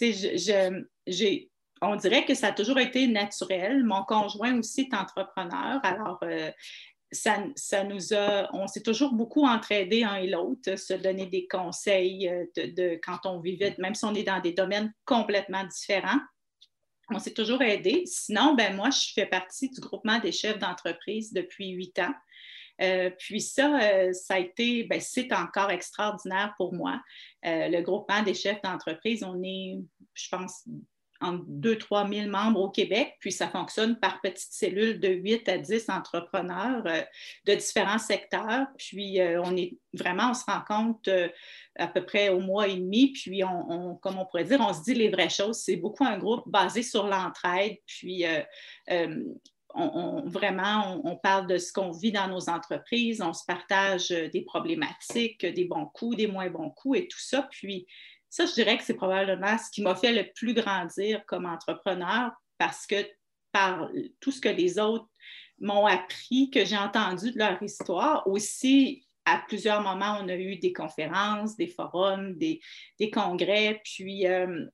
je, 0.00 0.84
j'ai, 1.06 1.50
on 1.82 1.96
dirait 1.96 2.24
que 2.24 2.34
ça 2.34 2.48
a 2.48 2.52
toujours 2.52 2.78
été 2.78 3.06
naturel. 3.06 3.84
Mon 3.84 4.02
conjoint 4.04 4.58
aussi 4.58 4.88
est 4.90 4.94
entrepreneur, 4.94 5.80
alors 5.82 6.18
euh, 6.22 6.50
ça, 7.12 7.44
ça, 7.54 7.84
nous 7.84 8.12
a, 8.14 8.50
on 8.52 8.66
s'est 8.66 8.82
toujours 8.82 9.12
beaucoup 9.12 9.46
entraidés 9.46 10.02
un 10.02 10.16
et 10.16 10.26
l'autre, 10.26 10.76
se 10.76 10.94
donner 10.94 11.26
des 11.26 11.46
conseils 11.46 12.28
de, 12.56 12.98
quand 13.02 13.26
on 13.26 13.40
vivait, 13.40 13.76
même 13.78 13.94
si 13.94 14.04
on 14.04 14.14
est 14.14 14.24
dans 14.24 14.40
des 14.40 14.52
domaines 14.52 14.92
complètement 15.04 15.64
différents 15.64 16.18
on 17.10 17.18
s'est 17.18 17.34
toujours 17.34 17.62
aidé. 17.62 18.02
Sinon, 18.06 18.54
ben 18.54 18.74
moi, 18.74 18.90
je 18.90 19.12
fais 19.14 19.26
partie 19.26 19.68
du 19.70 19.80
groupement 19.80 20.18
des 20.18 20.32
chefs 20.32 20.58
d'entreprise 20.58 21.32
depuis 21.32 21.68
huit 21.70 21.98
ans. 21.98 22.14
Euh, 22.82 23.10
puis 23.18 23.40
ça, 23.40 23.80
euh, 23.80 24.12
ça 24.12 24.34
a 24.34 24.38
été, 24.38 24.84
ben, 24.84 25.00
c'est 25.00 25.32
encore 25.32 25.70
extraordinaire 25.70 26.54
pour 26.56 26.74
moi. 26.74 27.00
Euh, 27.44 27.68
le 27.68 27.80
groupement 27.80 28.22
des 28.22 28.34
chefs 28.34 28.60
d'entreprise, 28.62 29.22
on 29.22 29.42
est, 29.42 29.78
je 30.14 30.28
pense, 30.28 30.64
entre 31.20 31.44
2-3 31.44 32.12
000 32.12 32.30
membres 32.30 32.60
au 32.60 32.70
Québec, 32.70 33.14
puis 33.20 33.32
ça 33.32 33.48
fonctionne 33.48 33.98
par 33.98 34.20
petites 34.20 34.52
cellules 34.52 35.00
de 35.00 35.08
8 35.08 35.48
à 35.48 35.58
10 35.58 35.88
entrepreneurs 35.88 36.82
euh, 36.86 37.02
de 37.46 37.54
différents 37.54 37.98
secteurs. 37.98 38.66
Puis 38.78 39.20
euh, 39.20 39.40
on 39.42 39.56
est 39.56 39.76
vraiment, 39.92 40.30
on 40.30 40.34
se 40.34 40.44
rend 40.44 40.62
compte 40.66 41.08
euh, 41.08 41.28
à 41.76 41.86
peu 41.86 42.04
près 42.04 42.28
au 42.28 42.40
mois 42.40 42.68
et 42.68 42.76
demi, 42.76 43.12
puis 43.12 43.42
on, 43.44 43.96
comme 43.96 44.18
on 44.18 44.26
pourrait 44.26 44.44
dire, 44.44 44.60
on 44.60 44.72
se 44.72 44.82
dit 44.82 44.94
les 44.94 45.08
vraies 45.08 45.28
choses. 45.28 45.58
C'est 45.58 45.76
beaucoup 45.76 46.04
un 46.04 46.18
groupe 46.18 46.44
basé 46.46 46.82
sur 46.82 47.06
l'entraide, 47.06 47.76
puis 47.86 48.24
on, 49.74 50.22
vraiment, 50.24 51.02
on, 51.04 51.16
parle 51.16 51.46
de 51.46 51.58
ce 51.58 51.70
qu'on 51.70 51.90
vit 51.90 52.12
dans 52.12 52.28
nos 52.28 52.48
entreprises, 52.48 53.20
on 53.20 53.34
se 53.34 53.44
partage 53.46 54.08
des 54.08 54.40
problématiques, 54.40 55.44
des 55.44 55.66
bons 55.66 55.84
coups, 55.84 56.16
des 56.16 56.26
moins 56.26 56.48
bons 56.48 56.70
coups 56.70 57.00
et 57.00 57.08
tout 57.08 57.20
ça. 57.20 57.46
Puis 57.50 57.86
ça, 58.30 58.46
je 58.46 58.52
dirais 58.52 58.76
que 58.76 58.84
c'est 58.84 58.94
probablement 58.94 59.56
ce 59.58 59.70
qui 59.70 59.82
m'a 59.82 59.94
fait 59.94 60.12
le 60.12 60.30
plus 60.34 60.54
grandir 60.54 61.24
comme 61.26 61.46
entrepreneur 61.46 62.30
parce 62.58 62.86
que 62.86 62.96
par 63.52 63.88
tout 64.20 64.30
ce 64.30 64.40
que 64.40 64.48
les 64.48 64.78
autres 64.78 65.08
m'ont 65.58 65.86
appris, 65.86 66.50
que 66.50 66.64
j'ai 66.64 66.76
entendu 66.76 67.32
de 67.32 67.38
leur 67.38 67.62
histoire, 67.62 68.26
aussi 68.26 69.06
à 69.24 69.42
plusieurs 69.48 69.82
moments, 69.82 70.18
on 70.22 70.28
a 70.28 70.36
eu 70.36 70.56
des 70.56 70.72
conférences, 70.72 71.56
des 71.56 71.66
forums, 71.66 72.36
des, 72.36 72.60
congrès, 73.12 73.80
puis 73.84 74.26
euh, 74.26 74.66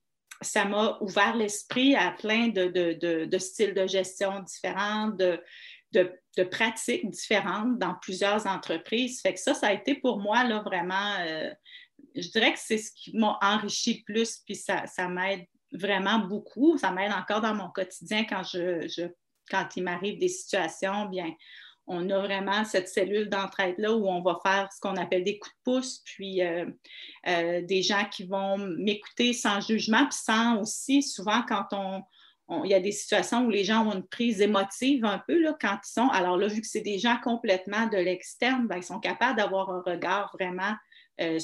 ça 0.43 0.65
m'a 0.67 0.99
ouvert 1.01 1.35
l'esprit 1.37 1.95
à 1.97 2.11
plein 2.11 2.49
de, 2.49 3.39
styles 3.39 3.75
de 3.75 3.87
gestion 3.87 4.41
différents, 4.41 5.09
de, 5.09 5.41
pratiques 6.51 7.09
différentes 7.11 7.79
dans 7.79 7.95
plusieurs 8.03 8.47
entreprises. 8.47 9.21
Fait 9.23 9.35
que 9.35 9.41
ça, 9.41 9.55
ça 9.55 9.69
a 9.69 9.73
été 9.73 9.95
pour 9.95 10.21
moi 10.21 10.45
là, 10.45 10.61
vraiment 10.61 11.17
euh, 11.21 11.51
je 12.15 12.29
dirais 12.31 12.53
que 12.53 12.59
c'est 12.59 12.79
ce 12.79 12.91
qui 12.93 13.17
m'a 13.17 13.39
enrichi 13.43 14.03
plus, 14.03 14.39
puis 14.45 14.55
ça, 14.55 15.09
m'aide 15.09 15.45
vraiment 15.73 16.19
beaucoup. 16.19 16.77
Ça 16.79 16.91
m'aide 16.91 17.13
encore 17.13 17.41
dans 17.41 17.55
mon 17.55 17.71
quotidien 17.71 18.25
quand 18.25 19.77
il 19.77 19.83
m'arrive 19.83 20.19
des 20.19 20.29
situations, 20.29 21.07
bien, 21.07 21.35
on 21.87 22.09
a 22.11 22.19
vraiment 22.21 22.65
cette 22.65 22.89
cellule 22.89 23.29
d'entraide-là 23.29 23.93
où 23.93 24.07
on 24.07 24.23
va 24.23 24.39
faire 24.43 24.73
ce 24.73 24.81
qu'on 24.81 24.97
appelle 24.97 25.25
des 25.25 25.39
coups 25.39 25.55
de 25.55 25.61
pouce, 25.65 26.03
puis 26.05 26.43
euh, 26.43 26.67
euh, 27.27 27.63
des 27.63 27.83
gens 27.83 28.05
qui 28.11 28.25
vont 28.25 28.57
m'écouter 28.59 29.33
sans 29.33 29.61
jugement, 29.61 30.07
puis 30.07 30.19
sans 30.23 30.61
aussi, 30.61 31.03
souvent 31.03 31.43
quand 31.43 31.67
on, 31.73 32.03
il 32.65 32.71
y 32.71 32.75
a 32.75 32.81
des 32.81 32.93
situations 32.93 33.47
où 33.47 33.51
les 33.51 33.65
gens 33.65 33.87
ont 33.87 33.95
une 33.95 34.07
prise 34.07 34.41
émotive 34.41 35.05
un 35.05 35.19
peu 35.27 35.41
là, 35.41 35.57
quand 35.61 35.79
ils 35.83 35.93
sont. 35.93 36.09
Alors 36.09 36.37
là, 36.37 36.49
vu 36.49 36.61
que 36.61 36.67
c'est 36.67 36.83
des 36.83 36.99
gens 36.99 37.17
complètement 37.23 37.87
de 37.87 37.97
l'externe, 37.97 38.67
ben, 38.67 38.77
ils 38.77 38.83
sont 38.83 39.01
capables 39.01 39.37
d'avoir 39.37 39.71
un 39.71 39.83
regard 39.85 40.31
vraiment 40.39 40.75
euh, 41.21 41.39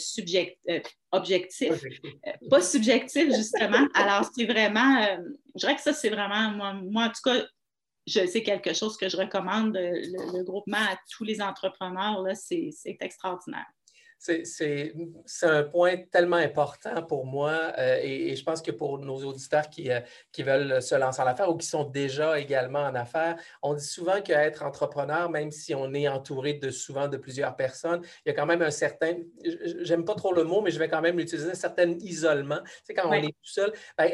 euh, 0.69 0.81
objectif, 1.13 1.73
euh, 1.73 2.49
pas 2.51 2.63
subjectif, 2.63 3.35
justement. 3.35 3.87
Alors, 3.95 4.29
c'est 4.35 4.47
vraiment, 4.47 5.07
je 5.55 5.61
dirais 5.61 5.77
que 5.77 5.83
ça, 5.83 5.93
c'est 5.93 6.11
vraiment, 6.11 6.51
moi, 6.51 6.75
moi, 6.75 7.05
en 7.05 7.09
tout 7.09 7.23
cas, 7.25 7.45
c'est 8.07 8.43
quelque 8.43 8.73
chose 8.73 8.97
que 8.97 9.09
je 9.09 9.17
recommande, 9.17 9.75
le, 9.75 10.39
le 10.39 10.45
groupement 10.45 10.79
à 10.79 10.99
tous 11.11 11.25
les 11.25 11.43
entrepreneurs, 11.43 12.25
c'est 12.35 12.71
extraordinaire 13.01 13.67
c'est 14.19 14.93
un 15.43 15.63
point 15.63 15.97
tellement 16.11 16.37
important 16.37 17.03
pour 17.03 17.25
moi 17.25 17.73
euh, 17.79 17.99
et, 18.03 18.35
je 18.35 18.45
pense 18.45 18.63
que 18.63 18.71
pour 18.71 18.99
nos 18.99 19.25
auditeurs 19.25 19.71
qui, 19.71 19.91
euh, 19.91 20.01
qui 20.33 20.43
veulent 20.43 20.83
se 20.83 20.95
lancer 20.95 21.23
en 21.23 21.27
affaires 21.27 21.49
ou 21.49 21.57
qui 21.57 21.67
sont 21.67 21.85
déjà 21.85 22.39
également 22.39 22.81
en 22.81 22.95
affaires, 22.95 23.37
on 23.63 23.75
dit 23.75 23.85
souvent 23.85 24.21
qu'être 24.21 24.65
entrepreneur, 24.65 25.31
même 25.31 25.51
si 25.51 25.75
on 25.75 25.95
est 25.95 26.09
entouré 26.09 26.55
de 26.55 26.71
souvent 26.71 27.09
de 27.09 27.17
plusieurs 27.17 27.57
personnes, 27.57 28.03
il 28.25 28.31
y 28.31 28.33
a 28.33 28.35
quand 28.35 28.47
même 28.47 28.63
un 28.63 28.71
certain, 28.71 29.15
j'aime 29.83 30.05
pas 30.05 30.15
trop 30.15 30.33
le 30.33 30.45
mot, 30.45 30.61
mais 30.61 30.71
je 30.71 30.79
vais 30.79 30.89
quand 30.89 31.01
même 31.01 31.17
l'utiliser, 31.17 31.51
un 31.51 31.55
certain 31.55 31.91
isolement. 32.01 32.61
C'est 32.85 32.95
quand 32.95 33.09
on 33.09 33.13
est 33.13 33.23
tout 33.23 33.33
seul, 33.43 33.73
ben, 33.97 34.11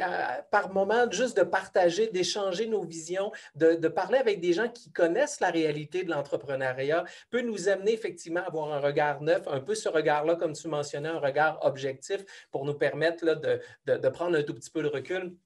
par 0.50 0.72
moment, 0.72 1.10
juste 1.10 1.36
de 1.36 1.42
partager, 1.42 2.08
d'échanger 2.08 2.66
nos 2.66 2.84
visions, 2.84 3.32
de, 3.54 3.74
de 3.74 3.88
parler 3.88 4.18
avec 4.18 4.40
des 4.40 4.52
gens 4.52 4.68
qui 4.68 4.92
connaissent 4.92 5.40
la 5.40 5.50
réalité 5.50 6.04
de 6.04 6.10
l'entrepreneuriat 6.10 7.04
peut 7.30 7.40
nous 7.40 7.68
amener 7.68 7.92
effectivement 7.92 8.40
à 8.40 8.44
avoir 8.44 8.72
un 8.72 8.80
regard 8.80 9.22
neuf, 9.22 9.42
un 9.46 9.60
peu 9.60 9.74
sur 9.74 9.93
regard-là, 9.94 10.36
comme 10.36 10.52
tu 10.52 10.68
mentionnais, 10.68 11.08
un 11.08 11.18
regard 11.18 11.58
objectif 11.64 12.24
pour 12.50 12.64
nous 12.64 12.74
permettre 12.74 13.24
de, 13.24 13.60
de, 13.86 14.08
prendre 14.08 14.36
un 14.36 14.42
tout 14.42 14.54
petit 14.54 14.70
peu 14.70 14.82
de 14.82 14.88
recul. 14.88 15.36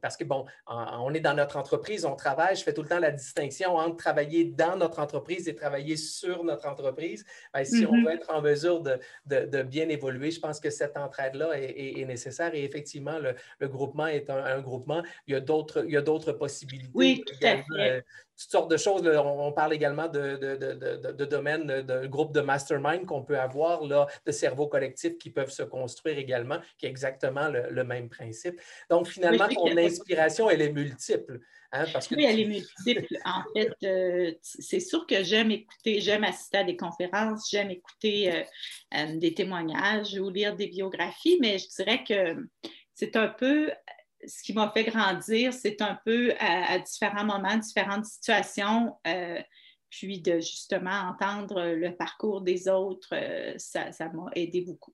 Parce 0.00 0.16
que, 0.16 0.24
bon, 0.24 0.44
on 0.66 1.12
est 1.14 1.20
dans 1.20 1.34
notre 1.34 1.56
entreprise, 1.56 2.04
on 2.04 2.14
travaille, 2.14 2.56
je 2.56 2.62
fais 2.62 2.72
tout 2.72 2.82
le 2.82 2.88
temps 2.88 2.98
la 2.98 3.10
distinction 3.10 3.76
entre 3.76 3.96
travailler 3.96 4.44
dans 4.44 4.76
notre 4.76 5.00
entreprise 5.00 5.48
et 5.48 5.54
travailler 5.54 5.96
sur 5.96 6.44
notre 6.44 6.66
entreprise. 6.68 7.24
Ben, 7.52 7.64
si 7.64 7.86
on 7.86 7.92
mm-hmm. 7.92 8.04
veut 8.04 8.12
être 8.12 8.30
en 8.32 8.42
mesure 8.42 8.80
de, 8.80 8.98
de, 9.26 9.62
bien 9.62 9.88
évoluer, 9.88 10.30
je 10.30 10.40
pense 10.40 10.60
que 10.60 10.70
cette 10.70 10.96
entraide-là 10.96 11.50
est, 11.58 12.04
nécessaire. 12.04 12.54
Et 12.54 12.64
effectivement, 12.64 13.18
le, 13.18 13.34
le 13.58 13.68
groupement 13.68 14.06
est 14.06 14.30
un, 14.30 14.44
un, 14.44 14.60
groupement. 14.60 15.02
Il 15.26 15.34
y 15.34 15.36
a 15.36 15.40
d'autres 15.40 16.32
possibilités. 16.32 16.90
Oui, 16.94 17.24
tout 17.26 17.46
à 17.46 17.56
fait. 17.56 17.64
Euh, 17.78 18.00
toutes 18.38 18.50
sortes 18.50 18.70
de 18.70 18.76
choses. 18.76 19.02
On 19.04 19.52
parle 19.52 19.72
également 19.72 20.06
de, 20.06 20.36
de, 20.36 21.24
domaines, 21.24 21.66
de 21.66 22.06
groupes 22.06 22.32
de 22.32 22.40
mastermind 22.40 23.04
qu'on 23.04 23.22
peut 23.22 23.38
avoir, 23.38 23.84
là, 23.84 24.06
de 24.24 24.32
cerveaux 24.32 24.68
collectifs 24.68 25.18
qui 25.18 25.30
peuvent 25.30 25.50
se 25.50 25.64
construire 25.64 26.18
également, 26.18 26.58
qui 26.78 26.86
est 26.86 26.88
exactement 26.88 27.48
le, 27.48 27.84
même 27.88 28.08
principe. 28.08 28.60
Donc, 28.90 29.08
finalement, 29.08 29.48
ton 29.48 29.76
inspiration, 29.88 30.48
elle 30.50 30.62
est 30.62 30.72
multiple. 30.72 31.40
Hein, 31.70 31.84
parce 31.92 32.08
que 32.08 32.14
oui, 32.14 32.24
elle 32.24 32.40
est 32.40 32.46
multiple. 32.46 33.18
En 33.24 33.42
fait, 33.54 33.72
euh, 33.84 34.32
c'est 34.42 34.80
sûr 34.80 35.06
que 35.06 35.22
j'aime 35.22 35.50
écouter, 35.50 36.00
j'aime 36.00 36.24
assister 36.24 36.58
à 36.58 36.64
des 36.64 36.76
conférences, 36.76 37.50
j'aime 37.50 37.70
écouter 37.70 38.32
euh, 38.32 38.42
euh, 38.94 39.16
des 39.18 39.34
témoignages 39.34 40.18
ou 40.18 40.30
lire 40.30 40.56
des 40.56 40.68
biographies, 40.68 41.36
mais 41.40 41.58
je 41.58 41.68
dirais 41.68 42.04
que 42.04 42.48
c'est 42.94 43.16
un 43.16 43.28
peu 43.28 43.70
ce 44.26 44.42
qui 44.42 44.54
m'a 44.54 44.70
fait 44.70 44.84
grandir, 44.84 45.52
c'est 45.52 45.82
un 45.82 45.98
peu 46.04 46.32
à, 46.40 46.78
différents 46.78 47.24
moments, 47.24 47.56
différentes 47.56 48.06
situations, 48.06 48.96
puis 49.90 50.20
de 50.20 50.40
justement 50.40 51.10
entendre 51.10 51.62
le 51.62 51.94
parcours 51.94 52.40
des 52.40 52.68
autres, 52.68 53.14
ça 53.58 54.08
m'a 54.12 54.26
aidé 54.34 54.62
beaucoup. 54.62 54.92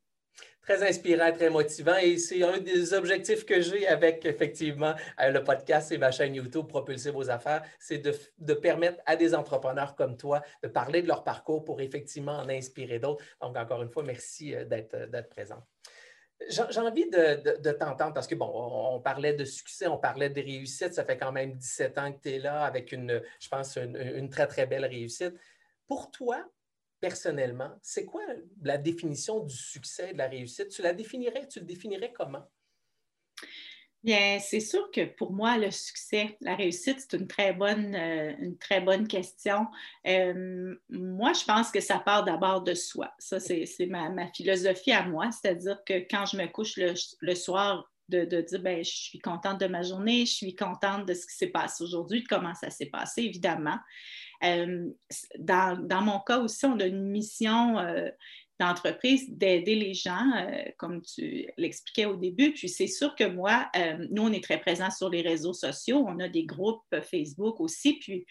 Très 0.62 0.82
inspirant, 0.82 1.30
très 1.30 1.50
motivant 1.50 1.96
et 1.96 2.16
c'est 2.16 2.42
un 2.42 2.58
des 2.58 2.94
objectifs 2.94 3.44
que 3.44 3.60
j'ai 3.60 3.86
avec 3.86 4.24
effectivement 4.24 4.94
euh, 5.20 5.30
le 5.30 5.44
podcast 5.44 5.92
et 5.92 5.98
ma 5.98 6.10
chaîne 6.10 6.34
YouTube 6.34 6.66
Propulser 6.68 7.10
vos 7.10 7.28
affaires, 7.28 7.62
c'est 7.78 7.98
de, 7.98 8.14
de, 8.38 8.54
permettre 8.54 8.98
à 9.04 9.16
des 9.16 9.34
entrepreneurs 9.34 9.94
comme 9.94 10.16
toi 10.16 10.42
de 10.62 10.68
parler 10.68 11.02
de 11.02 11.08
leur 11.08 11.22
parcours 11.22 11.64
pour 11.64 11.82
effectivement 11.82 12.38
en 12.38 12.48
inspirer 12.48 12.98
d'autres. 12.98 13.22
Donc, 13.42 13.56
encore 13.58 13.82
une 13.82 13.90
fois, 13.90 14.04
merci 14.04 14.54
d'être 14.66 15.28
présent. 15.28 15.62
J'ai 16.48 16.80
envie 16.80 17.08
de, 17.08 17.70
t'entendre 17.72 18.12
parce 18.12 18.26
que, 18.26 18.34
bon, 18.34 18.50
on, 18.52 19.00
parlait 19.00 19.34
de 19.34 19.44
succès, 19.44 19.86
on 19.86 19.98
parlait 19.98 20.30
de 20.30 20.40
réussite. 20.40 20.92
Ça 20.92 21.04
fait 21.04 21.16
quand 21.16 21.32
même 21.32 21.54
17 21.54 21.98
ans 21.98 22.12
que 22.12 22.20
tu 22.20 22.34
es 22.34 22.38
là 22.38 22.64
avec 22.64 22.92
une, 22.92 23.22
je 23.40 23.48
pense, 23.48 23.76
une, 23.76 24.28
très, 24.28 24.46
très 24.46 24.66
belle 24.66 24.84
réussite. 24.84 25.34
Pour 25.86 26.10
toi, 26.10 26.44
personnellement, 27.04 27.70
c'est 27.82 28.06
quoi 28.06 28.22
la 28.62 28.78
définition 28.78 29.40
du 29.40 29.54
succès, 29.54 30.14
de 30.14 30.18
la 30.18 30.26
réussite? 30.26 30.70
Tu 30.70 30.80
la 30.80 30.94
définirais, 30.94 31.46
tu 31.46 31.60
le 31.60 31.66
définirais 31.66 32.14
comment? 32.16 32.48
Bien, 34.02 34.38
c'est 34.38 34.60
sûr 34.60 34.90
que 34.90 35.04
pour 35.04 35.32
moi, 35.32 35.58
le 35.58 35.70
succès, 35.70 36.38
la 36.40 36.56
réussite, 36.56 37.00
c'est 37.00 37.18
une 37.18 37.26
très 37.26 37.52
bonne, 37.52 37.94
euh, 37.94 39.06
question. 39.06 39.66
Euh, 40.06 40.74
moi, 40.88 41.34
je 41.34 41.44
pense 41.44 41.70
que 41.70 41.80
ça 41.80 41.98
part 41.98 42.24
d'abord 42.24 42.62
de 42.62 42.72
soi. 42.72 43.12
Ça, 43.18 43.38
c'est 43.38 43.66
ma, 43.86 44.26
philosophie 44.34 44.92
à 44.92 45.06
moi. 45.06 45.30
C'est-à-dire 45.30 45.84
que 45.84 46.06
quand 46.10 46.24
je 46.24 46.38
me 46.38 46.46
couche 46.46 46.78
le, 46.78 47.34
soir, 47.34 47.90
de, 48.08 48.24
dire, 48.24 48.62
ben, 48.62 48.82
je 48.82 48.90
suis 48.90 49.18
contente 49.18 49.60
de 49.60 49.66
ma 49.66 49.82
journée, 49.82 50.24
je 50.24 50.32
suis 50.32 50.54
contente 50.54 51.06
de 51.06 51.12
ce 51.12 51.26
qui 51.26 51.34
s'est 51.34 51.50
passé 51.50 51.84
aujourd'hui, 51.84 52.22
de 52.22 52.28
comment 52.28 52.54
ça 52.54 52.70
s'est 52.70 52.86
passé, 52.86 53.22
évidemment. 53.22 53.78
Euh, 54.44 54.90
dans, 55.38 56.02
mon 56.02 56.20
cas 56.20 56.38
aussi, 56.38 56.66
on 56.66 56.78
a 56.80 56.86
une 56.86 57.08
mission 57.08 57.76
d'entreprise 58.60 59.28
d'aider 59.30 59.74
les 59.74 59.94
gens, 59.94 60.30
euh, 60.36 60.62
comme 60.78 61.02
tu 61.02 61.46
l'expliquais 61.56 62.06
au 62.06 62.16
début. 62.16 62.52
Puis 62.52 62.68
c'est 62.68 62.86
sûr 62.86 63.14
que 63.16 63.24
moi, 63.24 63.68
euh, 63.76 64.06
nous, 64.10 64.22
on 64.22 64.32
est 64.32 64.42
très 64.42 64.60
présents 64.60 64.90
sur 64.90 65.10
les 65.10 65.22
réseaux 65.22 65.52
sociaux. 65.52 66.04
On 66.06 66.20
a 66.20 66.28
des 66.28 66.44
groupes 66.44 66.84
Facebook 67.10 67.60
aussi. 67.60 67.94
Puis 67.94 68.26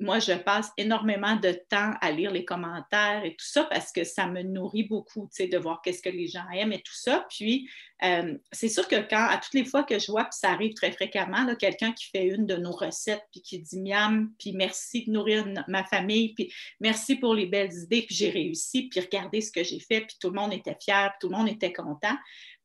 moi, 0.00 0.18
je 0.18 0.32
passe 0.32 0.72
énormément 0.76 1.36
de 1.36 1.52
temps 1.68 1.92
à 2.00 2.10
lire 2.10 2.32
les 2.32 2.44
commentaires 2.44 3.24
et 3.24 3.36
tout 3.36 3.46
ça 3.46 3.64
parce 3.64 3.92
que 3.92 4.02
ça 4.02 4.26
me 4.26 4.42
nourrit 4.42 4.84
beaucoup, 4.84 5.28
tu 5.32 5.44
sais, 5.44 5.48
de 5.48 5.56
voir 5.58 5.80
qu'est-ce 5.80 6.02
que 6.02 6.08
les 6.08 6.26
gens 6.26 6.48
aiment 6.52 6.72
et 6.72 6.82
tout 6.82 6.94
ça. 6.94 7.24
Puis, 7.30 7.68
euh, 8.02 8.36
c'est 8.50 8.68
sûr 8.68 8.88
que 8.88 8.96
quand, 9.08 9.28
à 9.28 9.38
toutes 9.38 9.54
les 9.54 9.64
fois 9.64 9.84
que 9.84 9.98
je 9.98 10.10
vois, 10.10 10.24
puis 10.24 10.38
ça 10.40 10.50
arrive 10.50 10.74
très 10.74 10.90
fréquemment, 10.90 11.46
quelqu'un 11.56 11.92
qui 11.92 12.06
fait 12.06 12.26
une 12.26 12.46
de 12.46 12.56
nos 12.56 12.72
recettes, 12.72 13.24
puis 13.30 13.40
qui 13.42 13.60
dit 13.60 13.80
miam, 13.80 14.32
puis 14.38 14.52
merci 14.52 15.04
de 15.04 15.12
nourrir 15.12 15.46
ma 15.68 15.84
famille, 15.84 16.34
puis 16.34 16.52
merci 16.80 17.16
pour 17.16 17.34
les 17.34 17.46
belles 17.46 17.72
idées, 17.72 18.02
puis 18.02 18.16
j'ai 18.16 18.30
réussi, 18.30 18.88
puis 18.88 19.00
regardez 19.00 19.40
ce 19.40 19.52
que 19.52 19.62
j'ai 19.62 19.80
fait, 19.80 20.00
puis 20.00 20.16
tout 20.20 20.30
le 20.30 20.40
monde 20.40 20.52
était 20.52 20.76
fier, 20.82 21.10
puis 21.12 21.18
tout 21.28 21.32
le 21.32 21.38
monde 21.38 21.48
était 21.48 21.72
content 21.72 22.16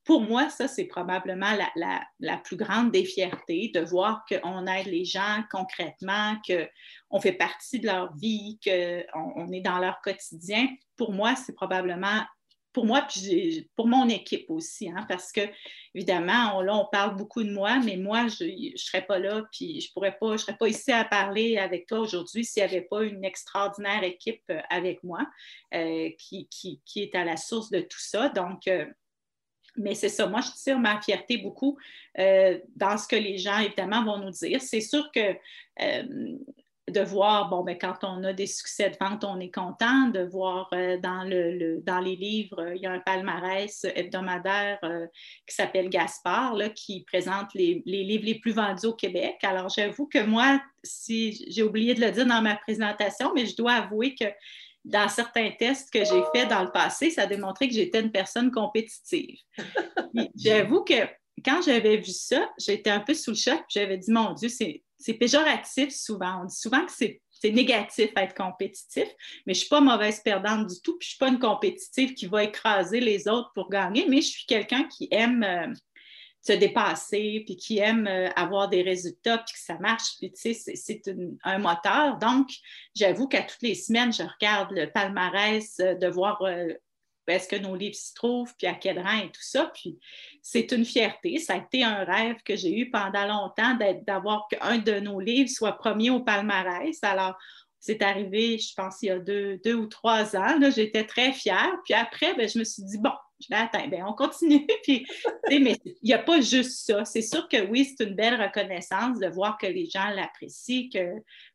pour 0.06 0.22
moi, 0.22 0.50
ça, 0.50 0.68
c'est 0.68 0.86
probablement 0.86 1.56
la, 1.76 2.38
plus 2.38 2.58
grande 2.58 2.92
des 2.92 3.06
fiertés, 3.06 3.72
de 3.74 3.80
voir 3.80 4.26
qu'on 4.28 4.68
aide 4.68 4.88
les 4.88 5.06
gens 5.06 5.44
concrètement, 5.50 6.36
qu'on 6.46 7.20
fait 7.22 7.34
partie 7.34 7.80
de 7.80 7.88
leur 7.88 8.14
vie, 8.18 8.60
qu'on 8.64 9.34
on 9.36 9.52
est 9.52 9.62
dans 9.62 9.80
leur 9.80 10.02
quotidien. 10.02 10.68
Pour 10.98 11.14
moi, 11.14 11.36
c'est 11.36 11.54
probablement, 11.54 12.22
pour 12.74 12.86
moi, 12.86 13.04
puis 13.08 13.70
pour 13.78 13.88
mon 13.88 14.10
équipe 14.10 14.50
aussi, 14.50 14.90
hein, 14.90 15.06
parce 15.08 15.32
que, 15.32 15.42
évidemment, 15.96 16.58
on, 16.58 16.62
là, 16.62 16.76
on 16.76 16.88
parle 16.92 17.16
beaucoup 17.16 17.44
de 17.44 17.54
moi, 17.54 17.80
mais 17.80 17.96
moi, 17.96 18.28
je 18.28 18.44
ne 18.44 18.78
serais 18.78 19.06
pas 19.06 19.20
là, 19.20 19.44
puis 19.54 19.80
je 19.80 19.94
pourrais 19.94 20.18
pas, 20.20 20.34
je 20.34 20.44
serais 20.44 20.58
pas 20.58 20.68
ici 20.68 20.92
à 20.92 21.06
parler 21.06 21.58
avec 21.58 21.88
toi 21.88 22.00
aujourd'hui 22.00 22.44
s'il 22.44 22.62
n'y 22.62 22.70
avait 22.70 22.88
pas 22.90 23.04
une 23.04 23.24
extraordinaire 23.24 24.04
équipe 24.04 24.44
euh, 24.50 24.60
avec 24.70 25.02
moi 25.02 25.26
euh, 25.74 26.10
qui, 26.18 26.50
qui, 26.50 26.82
est 26.98 27.16
à 27.16 27.24
la 27.24 27.38
source 27.38 27.70
de 27.70 27.80
tout 27.80 28.02
ça. 28.02 28.28
Donc, 28.28 28.68
euh, 28.68 28.86
mais 29.78 29.96
c'est 29.96 30.10
ça, 30.10 30.28
moi, 30.28 30.42
je 30.42 30.52
tire 30.52 30.80
ma 30.80 31.02
fierté 31.02 31.38
beaucoup 31.38 31.78
euh, 32.20 32.60
dans 32.76 32.98
ce 32.98 33.08
que 33.08 33.16
les 33.16 33.38
gens, 33.38 33.60
évidemment, 33.60 34.04
vont 34.04 34.18
nous 34.20 34.32
dire. 34.32 34.62
C'est 34.62 34.82
sûr 34.82 35.12
que 35.12 35.36
euh, 35.82 36.38
de 36.90 37.00
voir, 37.00 37.50
bon, 37.50 37.64
ben, 37.64 37.78
quand 37.78 38.04
on 38.04 38.24
a 38.24 38.34
des 38.34 38.46
succès 38.46 38.90
de 38.90 38.98
vente, 39.00 39.24
on 39.24 39.40
est 39.40 39.54
content. 39.54 40.10
De 40.10 40.20
voir 40.20 40.70
euh, 40.74 40.98
dans, 40.98 41.24
le, 41.24 41.82
dans 41.82 42.00
les 42.00 42.16
livres, 42.16 42.74
il 42.76 42.82
y 42.82 42.86
a 42.86 42.92
un 42.92 43.00
palmarès 43.00 43.86
hebdomadaire 43.96 44.80
qui 45.48 45.56
s'appelle 45.56 45.90
Gaspard, 45.90 46.56
là, 46.56 46.70
qui 46.70 47.04
présente 47.06 47.54
les, 47.56 47.82
les, 47.86 48.04
livres 48.04 48.26
les 48.26 48.36
plus 48.36 48.52
vendus 48.52 48.88
au 48.88 48.94
Québec. 48.94 49.38
Alors, 49.44 49.70
j'avoue 49.70 50.08
que 50.08 50.24
moi, 50.24 50.62
si 50.84 51.46
j'ai 51.50 51.64
oublié 51.64 51.96
de 51.96 52.02
le 52.02 52.12
dire 52.12 52.26
dans 52.26 52.42
ma 52.42 52.56
présentation, 52.58 53.32
mais 53.34 53.46
je 53.46 53.56
dois 53.56 53.74
avouer 53.74 54.14
que 54.14 54.26
dans 54.86 55.08
certains 55.08 55.52
tests 55.52 55.92
que 55.92 56.04
j'ai 56.04 56.22
faits 56.34 56.50
dans 56.50 56.64
le 56.64 56.72
passé, 56.72 57.10
ça 57.10 57.24
a 57.24 57.26
démontré 57.26 57.68
que 57.68 57.74
j'étais 57.74 58.02
une 58.02 58.12
personne 58.12 58.52
compétitive. 58.52 59.38
J'avoue 60.36 60.84
que 60.84 61.08
quand 61.44 61.62
j'avais 61.62 61.98
vu 61.98 62.12
ça, 62.12 62.50
j'étais 62.58 62.90
un 62.90 63.00
peu 63.00 63.14
sous 63.14 63.32
le 63.32 63.36
choc. 63.36 63.64
J'avais 63.70 63.98
dit, 63.98 64.12
mon 64.12 64.34
Dieu, 64.34 64.50
c'est 64.50 65.14
péjoratif 65.14 65.94
souvent. 65.94 66.42
On 66.42 66.46
dit 66.46 66.56
souvent 66.56 66.86
que 66.86 66.92
c'est 66.92 67.22
négatif 67.52 68.10
être 68.16 68.36
compétitif, 68.36 69.08
mais 69.46 69.54
je 69.54 69.60
ne 69.60 69.62
suis 69.62 69.70
pas 69.70 69.82
mauvaise 69.82 70.22
perdante 70.22 70.68
du 70.68 70.80
tout, 70.82 70.98
puis 70.98 71.08
je 71.08 71.08
ne 71.08 71.10
suis 71.12 71.18
pas 71.18 71.28
une 71.28 71.40
compétitive 71.40 72.14
qui 72.14 72.26
va 72.26 72.44
écraser 72.44 73.02
les 73.02 73.28
autres 73.28 73.52
pour 73.54 73.70
gagner, 73.70 74.06
mais 74.08 74.22
je 74.22 74.30
suis 74.30 74.46
quelqu'un 74.46 74.86
qui 74.86 75.10
aime 75.12 75.44
euh, 75.44 75.74
se 76.44 76.54
dépasser, 76.54 77.44
puis 77.46 77.56
qui 77.56 77.80
aime 77.80 78.06
euh, 78.06 78.30
avoir 78.36 78.68
des 78.68 78.82
résultats, 78.82 79.38
puis 79.38 79.54
que 79.54 79.60
ça 79.60 79.78
marche, 79.80 80.18
puis 80.20 80.32
tu 80.32 80.54
sais, 80.54 80.76
c'est 80.76 81.02
un 81.44 81.58
moteur. 81.58 82.18
Donc, 82.18 82.50
j'avoue 82.94 83.28
qu'à 83.30 83.44
toutes 83.44 83.62
les 83.62 83.76
semaines, 83.76 84.12
je 84.12 84.24
regarde 84.24 84.72
le 84.72 84.92
palmarès 84.92 85.80
euh, 85.80 85.96
de 85.96 86.08
voir 86.08 86.42
euh, 86.42 86.74
est-ce 87.28 87.48
que 87.48 87.56
nos 87.56 87.76
livres 87.78 87.96
s'y 87.96 88.14
trouvent, 88.14 88.54
puis 88.58 88.68
à 88.68 88.74
quel 88.74 89.00
rang 89.00 89.20
et 89.20 89.32
tout 89.32 89.42
ça. 89.42 89.72
Puis 89.74 89.98
c'est 90.42 90.74
une 90.74 90.84
fierté. 90.84 91.38
Ça 91.38 91.54
a 91.54 91.58
été 91.58 91.82
un 91.82 92.04
rêve 92.04 92.36
que 92.44 92.58
j'ai 92.58 92.78
eu 92.78 92.92
pendant 92.92 93.26
longtemps 93.26 93.78
d'avoir 94.06 94.50
qu'un 94.50 94.80
de 94.80 95.00
nos 95.00 95.22
livres 95.22 95.50
soit 95.50 95.78
premier 95.78 96.10
au 96.10 96.20
palmarès. 96.20 97.00
Alors, 97.02 97.38
c'est 97.80 98.02
arrivé, 98.02 98.58
je 98.58 98.74
pense, 98.76 99.02
il 99.02 99.06
y 99.06 99.10
a 99.12 99.20
deux, 99.20 99.74
ou 99.74 99.88
trois 99.88 100.36
ans. 100.36 100.58
J'étais 100.74 101.06
très 101.06 101.32
fière. 101.32 101.72
Puis 101.86 101.94
après, 101.94 102.34
ben, 102.36 102.50
je 102.50 102.60
me 102.60 102.66
suis 102.66 102.84
dit, 102.84 102.98
bon, 102.98 103.12
je. 103.50 103.90
Ben, 103.90 104.06
on 104.08 104.14
continue. 104.14 104.66
Puis, 104.84 105.06
mais 105.50 105.78
il 105.86 105.96
n'y 106.04 106.14
a 106.14 106.20
pas 106.20 106.42
juste 106.42 106.86
ça. 106.86 107.06
C'est 107.06 107.22
sûr 107.22 107.48
que 107.48 107.66
oui, 107.68 107.86
c'est 107.86 108.06
une 108.06 108.16
belle 108.16 108.42
reconnaissance 108.42 109.20
de 109.20 109.28
voir 109.28 109.58
que 109.58 109.68
les 109.68 109.86
gens 109.86 110.10
l'apprécient, 110.10 110.90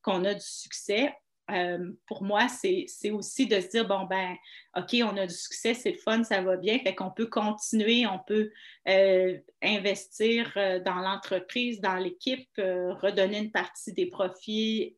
qu'on 0.02 0.24
a 0.24 0.34
du 0.34 0.46
succès. 0.46 1.12
Euh, 1.50 1.92
pour 2.06 2.22
moi, 2.22 2.46
c'est 2.48 3.10
aussi 3.10 3.46
de 3.46 3.60
se 3.60 3.68
dire, 3.68 3.86
bon, 3.86 4.04
ben, 4.04 4.36
OK, 4.76 4.94
on 5.02 5.16
a 5.16 5.26
du 5.26 5.34
succès, 5.34 5.74
c'est 5.74 5.92
le 5.92 5.98
fun, 5.98 6.22
ça 6.22 6.42
va 6.42 6.56
bien, 6.56 6.78
fait 6.80 6.94
qu'on 6.94 7.10
peut 7.10 7.26
continuer, 7.26 8.06
on 8.06 8.18
peut 8.26 8.50
euh, 8.88 9.38
investir 9.62 10.52
euh, 10.56 10.78
dans 10.80 10.96
l'entreprise, 10.96 11.80
dans 11.80 11.96
l'équipe, 11.96 12.48
redonner 12.56 13.38
une 13.38 13.52
partie 13.52 13.92
des 13.92 14.06
profits 14.06 14.96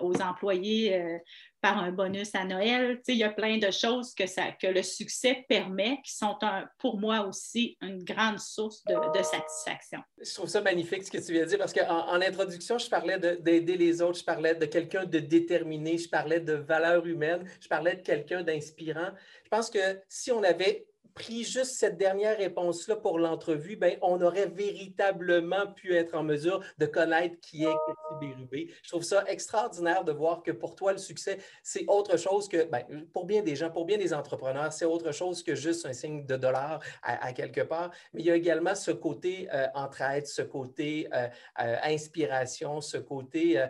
aux 0.00 0.20
employés 0.22 1.20
par 1.62 1.78
un 1.78 1.92
bonus 1.92 2.34
à 2.34 2.44
Noël. 2.44 3.00
il 3.06 3.16
y 3.16 3.24
a 3.24 3.30
plein 3.30 3.58
de 3.58 3.70
choses 3.70 4.14
que, 4.14 4.26
ça, 4.26 4.50
que 4.60 4.66
le 4.66 4.82
succès 4.82 5.46
permet 5.48 6.00
qui 6.04 6.12
sont 6.12 6.36
pour 6.78 6.98
moi 6.98 7.24
aussi 7.26 7.78
une 7.80 8.02
grande 8.02 8.40
source 8.40 8.82
de, 8.84 9.22
satisfaction. 9.22 10.00
Je 10.20 10.34
trouve 10.34 10.48
ça 10.48 10.60
magnifique 10.60 11.04
ce 11.04 11.10
que 11.10 11.24
tu 11.24 11.32
viens 11.32 11.44
de 11.44 11.48
dire 11.48 11.58
parce 11.58 11.72
qu'en 11.72 12.08
en 12.08 12.20
introduction, 12.20 12.78
je 12.78 12.88
parlais 12.88 13.18
d'aider 13.18 13.76
les 13.76 14.02
autres, 14.02 14.18
je 14.18 14.24
parlais 14.24 14.56
de 14.56 14.66
quelqu'un 14.66 15.06
de 15.06 15.20
déterminé, 15.20 15.96
je 15.96 16.08
parlais 16.08 16.40
de 16.40 16.54
valeur 16.54 17.06
humaine, 17.06 17.48
je 17.60 17.68
parlais 17.68 17.94
de 17.94 18.02
quelqu'un 18.02 18.42
d'inspirant. 18.42 19.10
Je 19.44 19.48
pense 19.48 19.70
que 19.70 20.00
si 20.08 20.32
on 20.32 20.42
avait 20.42 20.86
pris 21.14 21.44
juste 21.44 21.74
cette 21.76 21.96
dernière 21.96 22.38
réponse-là 22.38 22.96
pour 22.96 23.18
l'entrevue, 23.18 23.76
ben, 23.76 23.96
on 24.02 24.20
aurait 24.22 24.46
véritablement 24.46 25.66
pu 25.74 25.94
être 25.94 26.14
en 26.14 26.22
mesure 26.22 26.62
de 26.78 26.86
connaître 26.86 27.36
qui 27.40 27.64
est 27.64 27.76
Cathy 27.86 28.20
Bérubé. 28.20 28.74
Je 28.82 28.88
trouve 28.88 29.02
ça 29.02 29.24
extraordinaire 29.26 30.04
de 30.04 30.12
voir 30.12 30.42
que 30.42 30.50
pour 30.50 30.74
toi, 30.74 30.92
le 30.92 30.98
succès, 30.98 31.38
c'est 31.62 31.84
autre 31.88 32.16
chose 32.16 32.48
que, 32.48 32.64
ben, 32.64 32.84
pour 33.12 33.26
bien 33.26 33.42
des 33.42 33.56
gens, 33.56 33.70
pour 33.70 33.84
bien 33.84 33.98
des 33.98 34.14
entrepreneurs, 34.14 34.72
c'est 34.72 34.84
autre 34.84 35.12
chose 35.12 35.42
que 35.42 35.54
juste 35.54 35.86
un 35.86 35.92
signe 35.92 36.26
de 36.26 36.36
dollar 36.36 36.80
à, 37.02 37.32
quelque 37.32 37.60
part. 37.60 37.90
Mais 38.12 38.20
il 38.20 38.26
y 38.26 38.30
a 38.30 38.36
également 38.36 38.74
ce 38.74 38.90
côté 38.90 39.48
euh, 39.52 39.66
entraide, 39.74 40.26
ce 40.26 40.42
côté 40.42 41.08
euh, 41.12 41.28
euh, 41.60 41.76
inspiration, 41.84 42.80
ce 42.80 42.98
côté 42.98 43.64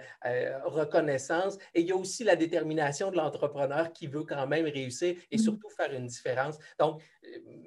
reconnaissance. 0.64 1.58
Et 1.74 1.80
il 1.80 1.86
y 1.86 1.92
a 1.92 1.96
aussi 1.96 2.24
la 2.24 2.36
détermination 2.36 3.10
de 3.10 3.16
l'entrepreneur 3.16 3.92
qui 3.92 4.06
veut 4.06 4.24
quand 4.24 4.46
même 4.46 4.64
réussir 4.66 5.16
et 5.30 5.36
mmh. 5.36 5.38
surtout 5.38 5.68
faire 5.70 5.92
une 5.92 6.06
différence. 6.06 6.58
Donc, 6.78 7.00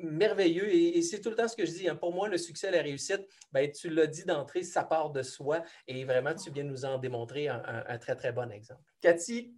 merveilleux. 0.02 0.74
Et, 0.74 1.02
c'est 1.02 1.22
tout 1.22 1.30
le 1.30 1.36
temps 1.36 1.48
ce 1.48 1.56
que 1.56 1.66
je 1.66 1.72
dis. 1.72 1.90
Hein. 1.90 1.96
Pour 1.96 2.14
moi, 2.14 2.28
le 2.30 2.38
succès, 2.38 2.72
la 2.72 2.82
réussite, 2.82 3.28
ben, 3.52 3.72
tu 3.72 3.90
l'as 3.90 4.08
dit 4.08 4.26
d'entrée, 4.26 4.64
ça 4.64 4.84
part 4.84 5.12
de 5.12 5.22
soi. 5.24 5.64
Et 5.88 6.04
vraiment, 6.06 6.34
tu 6.34 6.52
viens 6.52 6.64
nous 6.64 6.86
en 6.86 6.98
démontrer 6.98 7.48
un, 7.48 7.98
très, 8.00 8.16
très 8.16 8.32
bon 8.32 8.52
exemple. 8.52 8.82
Cathy, 9.02 9.56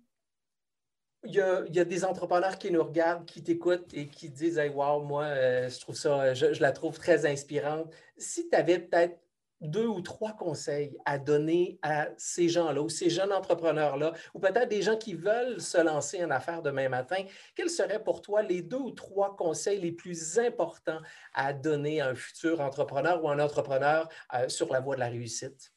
il 1.23 1.33
y, 1.33 1.41
a, 1.41 1.63
des 1.85 2.05
entrepreneurs 2.05 2.57
qui 2.57 2.71
nous 2.71 2.83
regardent, 2.83 3.25
qui 3.25 3.43
t'écoutent 3.43 3.93
et 3.93 4.07
qui 4.07 4.29
disent 4.29 4.59
Hey, 4.59 4.69
wow, 4.69 5.01
moi, 5.01 5.25
euh, 5.25 5.69
je 5.69 5.79
trouve 5.79 5.95
ça, 5.95 6.33
je, 6.33 6.61
la 6.61 6.71
trouve 6.71 6.97
très 6.97 7.25
inspirante. 7.25 7.91
Si 8.17 8.49
tu 8.49 8.55
avais 8.55 8.79
peut-être 8.79 9.19
deux 9.61 9.87
ou 9.87 10.01
trois 10.01 10.33
conseils 10.33 10.95
à 11.05 11.17
donner 11.17 11.79
à 11.81 12.09
ces 12.17 12.49
gens-là 12.49 12.81
ou 12.81 12.89
ces 12.89 13.09
jeunes 13.09 13.33
entrepreneurs-là, 13.33 14.13
ou 14.33 14.39
peut-être 14.39 14.69
des 14.69 14.81
gens 14.81 14.97
qui 14.97 15.13
veulent 15.13 15.59
se 15.59 15.81
lancer 15.81 16.23
en 16.23 16.29
affaires 16.29 16.61
demain 16.61 16.89
matin, 16.89 17.23
quels 17.55 17.69
seraient 17.69 18.03
pour 18.03 18.21
toi 18.21 18.41
les 18.43 18.61
deux 18.61 18.77
ou 18.77 18.91
trois 18.91 19.35
conseils 19.35 19.79
les 19.79 19.91
plus 19.91 20.39
importants 20.39 21.01
à 21.33 21.53
donner 21.53 22.01
à 22.01 22.09
un 22.09 22.15
futur 22.15 22.61
entrepreneur 22.61 23.23
ou 23.23 23.29
un 23.29 23.39
entrepreneur 23.39 24.07
euh, 24.33 24.47
sur 24.49 24.71
la 24.71 24.79
voie 24.79 24.95
de 24.95 25.01
la 25.01 25.09
réussite? 25.09 25.71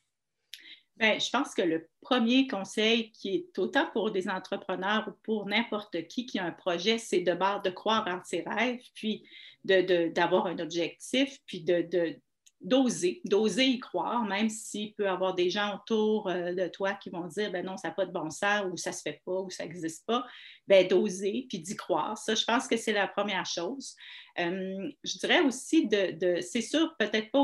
Bien, 1.01 1.19
je 1.19 1.31
pense 1.31 1.55
que 1.55 1.63
le 1.63 1.89
premier 2.03 2.47
conseil 2.47 3.11
qui 3.13 3.35
est 3.35 3.59
autant 3.59 3.87
pour 3.91 4.11
des 4.11 4.29
entrepreneurs 4.29 5.09
ou 5.09 5.13
pour 5.23 5.47
n'importe 5.47 6.07
qui 6.09 6.27
qui 6.27 6.39
a 6.39 6.45
un 6.45 6.53
projet, 6.53 6.99
c'est 6.99 7.21
de, 7.21 7.33
de 7.33 7.71
croire 7.71 8.07
en 8.07 8.23
ses 8.23 8.45
rêves, 8.47 8.83
puis 8.95 9.25
d'avoir 9.65 10.47
un 10.47 10.59
objectif, 10.59 11.39
puis 11.47 11.63
de, 11.63 12.21
d'oser, 12.61 13.21
d'oser 13.25 13.65
y 13.65 13.81
croire, 13.81 14.25
même 14.25 14.51
s'il 14.51 14.93
peut 14.95 15.05
y 15.05 15.09
avoir 15.09 15.35
des 15.35 15.49
gens 15.49 15.77
autour 15.77 16.29
euh, 16.29 16.53
de 16.53 16.69
toi 16.69 16.93
qui 16.95 17.09
vont 17.09 17.27
dire 17.27 17.51
ben 17.51 17.65
non, 17.65 17.77
ça 17.77 17.89
n'a 17.89 17.95
pas 17.95 18.07
de 18.07 18.13
bon 18.13 18.31
sens 18.31 18.67
ou 18.71 18.77
ça 18.77 18.91
ne 18.91 18.95
se 18.95 19.03
fait 19.03 19.23
pas 19.25 19.41
ou 19.41 19.51
ça 19.51 19.65
n'existe 19.65 20.07
pas, 20.07 20.27
ben 20.67 20.87
d'oser 20.87 21.47
puis 21.49 21.59
d'y 21.59 21.75
croire. 21.75 22.19
Ça, 22.19 22.35
je 22.35 22.45
pense 22.45 22.69
que 22.69 22.77
c'est 22.77 22.93
la 22.93 23.09
première 23.09 23.47
chose. 23.47 23.97
Euh, 24.39 24.91
je 25.03 25.19
dirais 25.19 25.41
aussi 25.41 25.89
de, 25.89 26.13
de 26.13 26.41
c'est 26.41 26.61
sûr, 26.61 26.95
peut-être 26.99 27.31
pas 27.31 27.41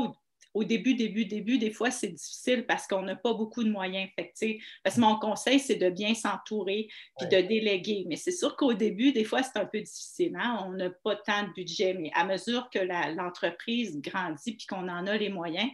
au 0.53 0.63
début, 0.63 0.95
début, 0.95 1.25
début, 1.25 1.57
des 1.57 1.71
fois, 1.71 1.91
c'est 1.91 2.09
difficile 2.09 2.65
parce 2.65 2.87
qu'on 2.87 3.03
n'a 3.03 3.15
pas 3.15 3.33
beaucoup 3.33 3.63
de 3.63 3.69
moyens. 3.69 4.09
Fait 4.15 4.59
parce 4.83 4.95
que 4.95 5.01
mon 5.01 5.17
conseil, 5.19 5.59
c'est 5.59 5.75
de 5.75 5.89
bien 5.89 6.13
s'entourer 6.13 6.87
puis 7.17 7.27
de 7.27 7.41
déléguer. 7.47 8.05
Mais 8.07 8.15
c'est 8.15 8.31
sûr 8.31 8.55
qu'au 8.55 8.73
début, 8.73 9.11
des 9.11 9.23
fois, 9.23 9.43
c'est 9.43 9.57
un 9.57 9.65
peu 9.65 9.79
difficile. 9.79 10.35
Hein. 10.39 10.65
On 10.67 10.71
n'a 10.71 10.89
pas 10.89 11.15
tant 11.15 11.43
de 11.43 11.53
budget, 11.53 11.93
mais 11.93 12.11
à 12.13 12.25
mesure 12.25 12.69
que 12.69 12.79
l'entreprise 13.15 13.99
grandit 14.01 14.53
puis 14.53 14.67
qu'on 14.67 14.87
en 14.87 15.07
a 15.07 15.17
les 15.17 15.29
moyens, 15.29 15.69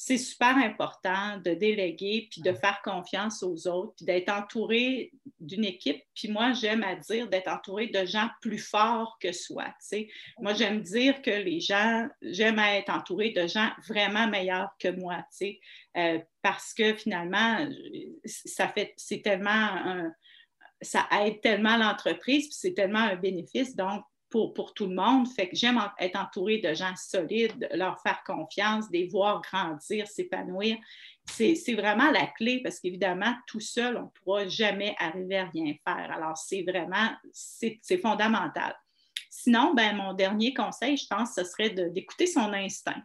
c'est 0.00 0.16
super 0.16 0.56
important 0.56 1.38
de 1.38 1.54
déléguer, 1.54 2.28
puis 2.30 2.40
de 2.40 2.52
faire 2.52 2.80
confiance 2.84 3.42
aux 3.42 3.66
autres, 3.66 3.94
puis 3.96 4.06
d'être 4.06 4.28
entouré 4.28 5.10
d'une 5.40 5.64
équipe. 5.64 6.00
Puis 6.14 6.28
moi, 6.28 6.52
j'aime 6.52 6.84
à 6.84 6.94
dire 6.94 7.28
d'être 7.28 7.48
entouré 7.48 7.88
de 7.88 8.06
gens 8.06 8.28
plus 8.40 8.60
forts 8.60 9.18
que 9.20 9.32
soi. 9.32 9.66
sais. 9.80 10.08
Moi, 10.38 10.54
j'aime 10.54 10.82
dire 10.82 11.20
que 11.20 11.32
les 11.32 11.58
gens, 11.58 12.06
j'aime 12.22 12.60
être 12.60 12.90
entouré 12.90 13.30
de 13.30 13.48
gens 13.48 13.70
vraiment 13.88 14.28
meilleurs 14.28 14.70
que 14.78 14.86
moi, 14.86 15.26
euh, 15.96 16.20
parce 16.42 16.72
que 16.74 16.94
finalement, 16.94 17.68
ça 18.24 18.68
fait, 18.68 18.94
c'est 18.96 19.20
tellement 19.20 19.50
un, 19.50 20.12
ça 20.80 21.08
aide 21.24 21.40
tellement 21.40 21.76
l'entreprise, 21.76 22.44
puis 22.44 22.56
c'est 22.56 22.74
tellement 22.74 23.00
un 23.00 23.16
bénéfice. 23.16 23.74
Donc, 23.74 24.04
pour, 24.30 24.74
tout 24.74 24.86
le 24.86 24.94
monde. 24.94 25.28
Fait 25.28 25.48
que 25.48 25.56
j'aime 25.56 25.80
être 25.98 26.18
entourée 26.18 26.58
de 26.58 26.74
gens 26.74 26.94
solides, 26.96 27.68
leur 27.72 28.00
faire 28.02 28.22
confiance, 28.24 28.86
les 28.92 29.08
voir 29.08 29.42
grandir, 29.42 30.06
s'épanouir. 30.06 30.76
C'est 31.26 31.74
vraiment 31.74 32.10
la 32.10 32.26
clé 32.26 32.60
parce 32.62 32.80
qu'évidemment, 32.80 33.34
tout 33.46 33.60
seul, 33.60 33.96
on 33.96 34.04
ne 34.04 34.08
pourra 34.08 34.48
jamais 34.48 34.94
arriver 34.98 35.38
à 35.38 35.46
rien 35.46 35.74
faire. 35.84 36.10
Alors, 36.10 36.36
c'est 36.36 36.62
vraiment, 36.62 37.10
c'est 37.32 37.98
fondamental. 38.00 38.74
Sinon, 39.30 39.74
ben, 39.74 39.94
mon 39.96 40.14
dernier 40.14 40.54
conseil, 40.54 40.96
je 40.96 41.06
pense, 41.06 41.34
ce 41.34 41.44
serait 41.44 41.70
d'écouter 41.70 42.26
son 42.26 42.52
instinct. 42.52 43.02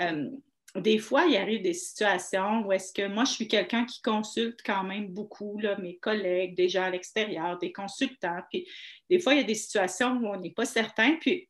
Euh, 0.00 0.28
des 0.76 0.98
fois, 0.98 1.24
il 1.26 1.36
arrive 1.36 1.62
des 1.62 1.74
situations 1.74 2.64
où 2.64 2.72
est-ce 2.72 2.92
que 2.92 3.08
moi, 3.08 3.24
je 3.24 3.32
suis 3.32 3.48
quelqu'un 3.48 3.84
qui 3.84 4.00
consulte 4.02 4.60
quand 4.64 4.84
même 4.84 5.08
beaucoup 5.08 5.60
mes 5.78 5.96
collègues, 5.98 6.54
des 6.54 6.68
gens 6.68 6.84
à 6.84 6.90
l'extérieur, 6.90 7.58
des 7.58 7.72
consultants. 7.72 8.40
Puis 8.50 8.68
des 9.08 9.18
fois, 9.18 9.34
il 9.34 9.38
y 9.38 9.40
a 9.40 9.44
des 9.44 9.54
situations 9.54 10.16
où 10.18 10.28
on 10.28 10.38
n'est 10.38 10.52
pas 10.52 10.66
certain. 10.66 11.16
Puis 11.20 11.48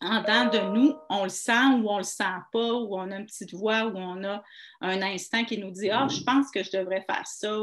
en 0.00 0.20
dedans 0.20 0.50
de 0.50 0.74
nous, 0.74 0.94
on 1.08 1.24
le 1.24 1.30
sent 1.30 1.52
ou 1.52 1.88
on 1.88 1.94
ne 1.94 1.98
le 1.98 2.04
sent 2.04 2.24
pas, 2.52 2.72
ou 2.74 2.96
on 2.96 3.10
a 3.10 3.16
une 3.16 3.26
petite 3.26 3.54
voix, 3.54 3.86
ou 3.86 3.96
on 3.96 4.22
a 4.24 4.42
un 4.80 5.02
instinct 5.02 5.44
qui 5.44 5.58
nous 5.58 5.70
dit 5.70 5.90
Ah, 5.90 6.06
je 6.08 6.22
pense 6.22 6.50
que 6.50 6.62
je 6.62 6.70
devrais 6.76 7.04
faire 7.08 7.26
ça. 7.26 7.56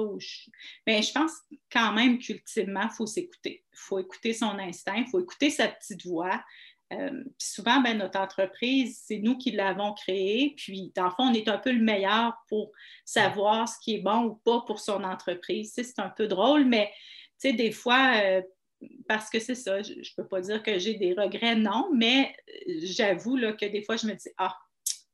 Mais 0.88 1.02
je 1.02 1.12
pense 1.14 1.32
quand 1.72 1.94
même 1.94 2.20
qu'ultimement, 2.20 2.84
il 2.84 2.96
faut 2.96 3.06
s'écouter. 3.06 3.64
Il 3.72 3.78
faut 3.78 4.00
écouter 4.00 4.34
son 4.34 4.58
instinct, 4.60 4.96
il 4.98 5.08
faut 5.08 5.20
écouter 5.20 5.50
sa 5.50 5.68
petite 5.68 6.06
voix. 6.06 6.42
Euh, 6.92 7.24
souvent, 7.38 7.82
ben, 7.82 7.98
notre 7.98 8.20
entreprise, 8.20 9.02
c'est 9.06 9.20
nous 9.20 9.38
qui 9.38 9.52
l'avons 9.52 9.94
créée. 9.94 10.54
Puis, 10.58 10.92
dans 10.96 11.06
le 11.06 11.12
fond, 11.12 11.24
on 11.24 11.34
est 11.34 11.48
un 11.48 11.58
peu 11.58 11.72
le 11.72 11.82
meilleur 11.82 12.34
pour 12.50 12.72
savoir 13.06 13.68
ce 13.68 13.76
qui 13.82 13.96
est 13.96 14.02
bon 14.02 14.24
ou 14.26 14.36
pas 14.36 14.62
pour 14.68 14.80
son 14.80 15.04
entreprise. 15.04 15.74
c'est 15.74 16.00
un 16.00 16.10
peu 16.10 16.28
drôle, 16.28 16.66
mais 16.66 16.92
des 17.44 17.72
fois, 17.72 18.14
euh, 18.24 18.42
parce 19.08 19.30
que 19.30 19.40
c'est 19.40 19.56
ça, 19.56 19.82
je 19.82 19.94
ne 19.94 20.16
peux 20.16 20.28
pas 20.28 20.42
dire 20.42 20.62
que 20.62 20.80
j'ai 20.80 20.96
des 20.96 21.14
regrets, 21.14 21.56
non, 21.56 21.90
mais 21.94 22.34
euh, 22.68 22.74
j'avoue 22.84 23.38
que 23.38 23.66
des 23.66 23.84
fois, 23.84 23.96
je 23.96 24.08
me 24.08 24.14
dis, 24.14 24.30
ah, 24.38 24.58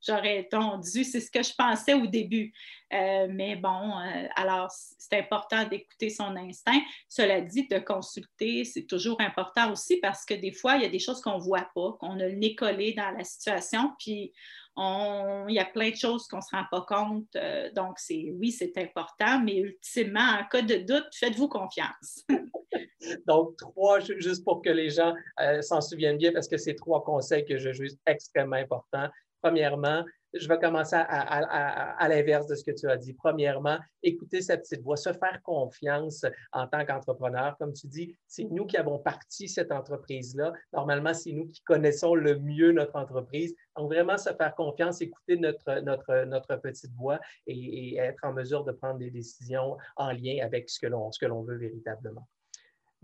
j'aurais 0.07 0.47
dû, 0.93 1.03
c'est 1.03 1.19
ce 1.19 1.31
que 1.31 1.43
je 1.43 1.53
pensais 1.57 1.93
au 1.93 2.07
début. 2.07 2.53
Euh, 2.93 3.27
mais 3.29 3.57
bon, 3.57 3.99
euh, 3.99 4.27
alors 4.35 4.69
c'est 4.71 5.17
important 5.17 5.65
d'écouter 5.65 6.09
son 6.09 6.35
instinct. 6.37 6.79
Cela 7.09 7.41
dit, 7.41 7.67
de 7.67 7.79
consulter, 7.79 8.63
c'est 8.63 8.85
toujours 8.85 9.19
important 9.19 9.71
aussi 9.71 9.97
parce 9.97 10.23
que 10.23 10.33
des 10.33 10.51
fois, 10.53 10.77
il 10.77 10.83
y 10.83 10.85
a 10.85 10.89
des 10.89 10.99
choses 10.99 11.21
qu'on 11.21 11.37
ne 11.37 11.43
voit 11.43 11.69
pas, 11.75 11.97
qu'on 11.99 12.19
a 12.19 12.27
le 12.27 12.35
nez 12.35 12.55
collé 12.55 12.93
dans 12.93 13.11
la 13.11 13.23
situation, 13.23 13.91
puis 13.99 14.33
il 14.79 15.53
y 15.53 15.59
a 15.59 15.65
plein 15.65 15.89
de 15.89 15.95
choses 15.95 16.27
qu'on 16.27 16.37
ne 16.37 16.41
se 16.41 16.55
rend 16.55 16.63
pas 16.69 16.81
compte. 16.81 17.35
Euh, 17.35 17.71
donc, 17.73 17.97
c'est 17.97 18.31
oui, 18.35 18.51
c'est 18.51 18.77
important, 18.77 19.41
mais 19.41 19.57
ultimement, 19.57 20.37
en 20.39 20.45
cas 20.45 20.61
de 20.61 20.75
doute, 20.75 21.07
faites-vous 21.15 21.49
confiance. 21.49 22.23
donc, 23.27 23.57
trois, 23.57 23.99
juste 23.99 24.43
pour 24.45 24.61
que 24.61 24.69
les 24.69 24.91
gens 24.91 25.13
s'en 25.61 25.81
souviennent 25.81 26.19
bien, 26.19 26.31
parce 26.31 26.47
que 26.47 26.57
c'est 26.57 26.75
trois 26.75 27.03
conseils 27.03 27.43
que 27.43 27.57
je 27.57 27.73
juge 27.73 27.93
extrêmement 28.05 28.57
importants. 28.57 29.09
Premièrement, 29.41 30.03
je 30.33 30.47
vais 30.47 30.59
commencer 30.59 30.95
à, 30.95 32.07
l'inverse 32.09 32.47
de 32.47 32.55
ce 32.55 32.63
que 32.63 32.71
tu 32.71 32.89
as 32.89 32.97
dit. 32.97 33.13
Premièrement, 33.13 33.77
écouter 34.03 34.41
sa 34.41 34.57
petite 34.57 34.81
voix, 34.81 34.97
se 34.97 35.13
faire 35.13 35.41
confiance 35.43 36.25
en 36.51 36.67
tant 36.67 36.85
qu'entrepreneur. 36.85 37.57
Comme 37.57 37.73
tu 37.73 37.87
dis, 37.87 38.15
c'est 38.27 38.43
nous 38.45 38.65
qui 38.65 38.77
avons 38.77 38.99
parti 38.99 39.47
cette 39.47 39.71
entreprise-là. 39.71 40.53
Normalement, 40.73 41.13
c'est 41.13 41.31
nous 41.31 41.47
qui 41.47 41.61
connaissons 41.61 42.15
le 42.15 42.39
mieux 42.39 42.71
notre 42.71 42.95
entreprise. 42.95 43.55
Donc, 43.77 43.91
vraiment 43.91 44.17
se 44.17 44.33
faire 44.33 44.53
confiance, 44.55 45.01
écouter 45.01 45.37
notre, 45.37 46.55
petite 46.61 46.93
voix 46.93 47.19
et, 47.45 47.93
et 47.93 47.97
être 47.97 48.23
en 48.23 48.33
mesure 48.33 48.63
de 48.63 48.71
prendre 48.71 48.99
des 48.99 49.11
décisions 49.11 49.77
en 49.95 50.11
lien 50.11 50.39
avec 50.43 50.69
ce 50.69 50.79
que 50.79 50.87
l'on 50.87 51.43
veut 51.43 51.57
véritablement. 51.57 52.27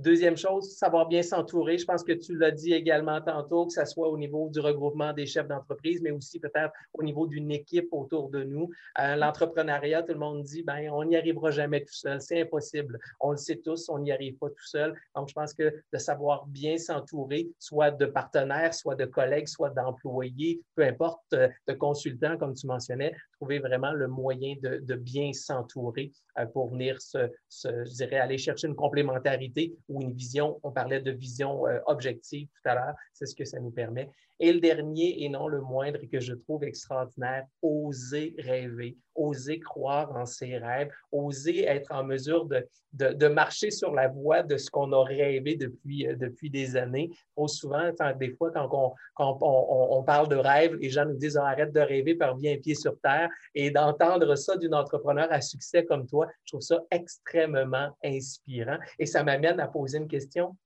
Deuxième 0.04 0.36
chose, 0.36 0.70
savoir 0.76 1.08
bien 1.08 1.24
s'entourer. 1.24 1.78
Je 1.78 1.86
pense 1.86 2.04
que 2.04 2.12
tu 2.12 2.36
l'as 2.36 2.52
dit 2.52 2.74
également 2.74 3.22
tantôt, 3.22 3.68
que 3.68 3.72
ce 3.72 3.86
soit 3.86 4.10
au 4.10 4.18
niveau 4.18 4.50
du 4.50 4.60
regroupement 4.60 5.14
des 5.14 5.26
chefs 5.26 5.48
d'entreprise, 5.48 6.02
mais 6.02 6.12
aussi 6.12 6.42
peut-être 6.42 6.74
au 6.94 7.04
niveau 7.04 7.26
d'une 7.26 7.50
équipe 7.52 7.88
autour 7.94 8.28
de 8.28 8.44
nous. 8.44 8.70
Euh, 9.00 9.16
l'entrepreneuriat, 9.16 10.04
tout 10.04 10.12
le 10.12 10.20
monde 10.20 10.44
dit, 10.44 10.62
ben, 10.62 10.90
on 10.92 11.06
n'y 11.06 11.16
arrivera 11.16 11.52
jamais 11.52 11.86
tout 11.86 11.94
seul. 11.94 12.20
C'est 12.20 12.42
impossible. 12.42 13.00
On 13.22 13.32
le 13.32 13.38
sait 13.38 13.56
tous, 13.56 13.88
on 13.88 14.00
n'y 14.00 14.12
arrive 14.12 14.36
pas 14.40 14.50
tout 14.50 14.66
seul. 14.66 14.94
Donc, 15.16 15.30
je 15.30 15.34
pense 15.34 15.54
que 15.54 15.74
de 15.94 15.98
savoir 15.98 16.48
bien 16.48 16.78
s'entourer, 16.78 17.48
soit 17.58 17.92
de 17.92 18.06
partenaires, 18.06 18.74
soit 18.74 18.96
de 18.96 19.06
collègues, 19.06 19.48
soit 19.48 19.70
d'employés, 19.70 20.60
peu 20.76 20.84
importe, 20.84 21.32
euh, 21.32 21.48
de 21.66 21.74
consultants, 21.76 22.38
comme 22.38 22.56
tu 22.56 22.68
mentionnais, 22.68 23.16
trouver 23.38 23.60
vraiment 23.60 23.94
le 23.94 24.10
moyen 24.10 24.56
de, 24.62 24.96
bien 24.96 25.32
s'entourer 25.32 26.12
euh, 26.38 26.46
pour 26.46 26.72
venir 26.72 27.02
se, 27.02 27.30
je 27.50 27.96
dirais, 27.96 28.18
aller 28.18 28.38
chercher 28.38 28.68
une 28.68 28.76
complémentarité 28.76 29.74
ou 29.94 30.02
une 30.02 30.14
vision. 30.14 30.60
On 30.64 30.72
parlait 30.72 31.00
de 31.00 31.12
vision 31.12 31.68
euh, 31.68 31.80
objective 31.86 32.48
tout 32.48 32.70
à 32.70 32.76
l'heure. 32.76 32.96
C'est 33.14 33.26
ce 33.26 33.36
que 33.36 33.46
ça 33.46 33.60
nous 33.60 33.72
permet. 33.72 34.10
Et 34.44 34.52
le 34.52 34.60
dernier, 34.60 35.24
et 35.24 35.30
non 35.30 35.48
le 35.48 35.62
moindre, 35.62 36.00
que 36.12 36.20
je 36.20 36.34
trouve 36.34 36.66
extraordinaire, 36.66 37.46
oser 37.62 38.36
rêver, 38.38 38.98
oser 39.16 39.58
croire 39.62 40.14
en 40.18 40.26
ses 40.26 40.58
rêves, 40.58 40.90
oser 41.14 41.64
être 41.64 41.94
en 41.94 42.04
mesure 42.04 42.46
de, 42.46 42.68
de, 42.92 43.28
marcher 43.30 43.72
sur 43.72 43.94
la 43.94 44.10
voie 44.10 44.44
de 44.44 44.58
ce 44.58 44.70
qu'on 44.70 44.92
a 44.92 45.02
rêvé 45.02 45.56
depuis, 45.56 46.06
euh, 46.06 46.18
depuis 46.18 46.50
des 46.50 46.76
années. 46.76 47.10
Trop 47.38 47.48
souvent, 47.48 47.90
des 48.20 48.32
fois, 48.32 48.52
quand, 48.52 48.68
on, 48.74 48.94
quand 49.16 49.38
on, 49.40 50.04
parle 50.04 50.28
de 50.28 50.36
rêve, 50.36 50.76
les 50.76 50.90
gens 50.90 51.06
nous 51.06 51.16
disent 51.16 51.38
ah, 51.38 51.48
arrête 51.48 51.72
de 51.72 51.80
rêver, 51.80 52.14
par 52.14 52.36
bien 52.36 52.58
pied 52.58 52.76
sur 52.76 53.00
terre. 53.00 53.30
Et 53.56 53.72
d'entendre 53.72 54.36
ça 54.36 54.58
d'une 54.58 54.76
entrepreneur 54.76 55.30
à 55.32 55.40
succès 55.40 55.86
comme 55.86 56.06
toi, 56.06 56.28
je 56.44 56.52
trouve 56.52 56.62
ça 56.62 56.84
extrêmement 56.92 57.96
inspirant. 58.04 58.78
Et 59.00 59.06
ça 59.06 59.24
m'amène 59.24 59.62
à 59.62 59.70
poser 59.70 60.00
une 60.00 60.10
question 60.10 60.58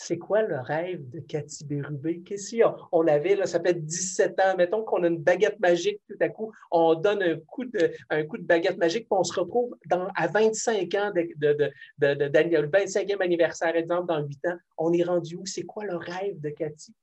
c'est 0.00 0.16
quoi 0.16 0.42
le 0.42 0.60
rêve 0.60 1.10
de 1.10 1.18
Cathy 1.18 1.64
Bérubé? 1.64 2.20
Qu'est-ce 2.20 2.56
qu'on 2.90 3.06
avait, 3.08 3.34
là, 3.34 3.46
ça 3.46 3.60
fait 3.60 3.74
17 3.74 4.40
ans, 4.40 4.56
mettons 4.56 4.84
qu'on 4.84 5.02
a 5.02 5.08
une 5.08 5.18
baguette 5.18 5.58
magique, 5.58 6.00
tout 6.08 6.16
à 6.20 6.28
coup, 6.28 6.52
on 6.70 6.94
donne 6.94 7.22
un 7.22 7.36
coup 7.40 7.64
de, 7.64 7.92
baguette 8.38 8.78
magique, 8.78 9.08
puis 9.08 9.18
on 9.18 9.24
se 9.24 9.38
retrouve 9.38 9.76
à 10.14 10.26
25 10.28 10.94
ans 10.94 11.12
de, 11.14 11.28
de, 11.36 11.72
de, 11.98 12.06
le 12.06 12.68
25e 12.68 13.20
anniversaire, 13.20 13.74
exemple, 13.74 14.06
dans 14.06 14.24
8 14.24 14.46
ans. 14.46 14.58
On 14.78 14.92
est 14.92 15.02
rendu 15.02 15.34
où? 15.34 15.44
C'est 15.46 15.64
quoi 15.64 15.84
le 15.84 15.96
rêve 15.96 16.40
de 16.40 16.50
Cathy? 16.50 16.94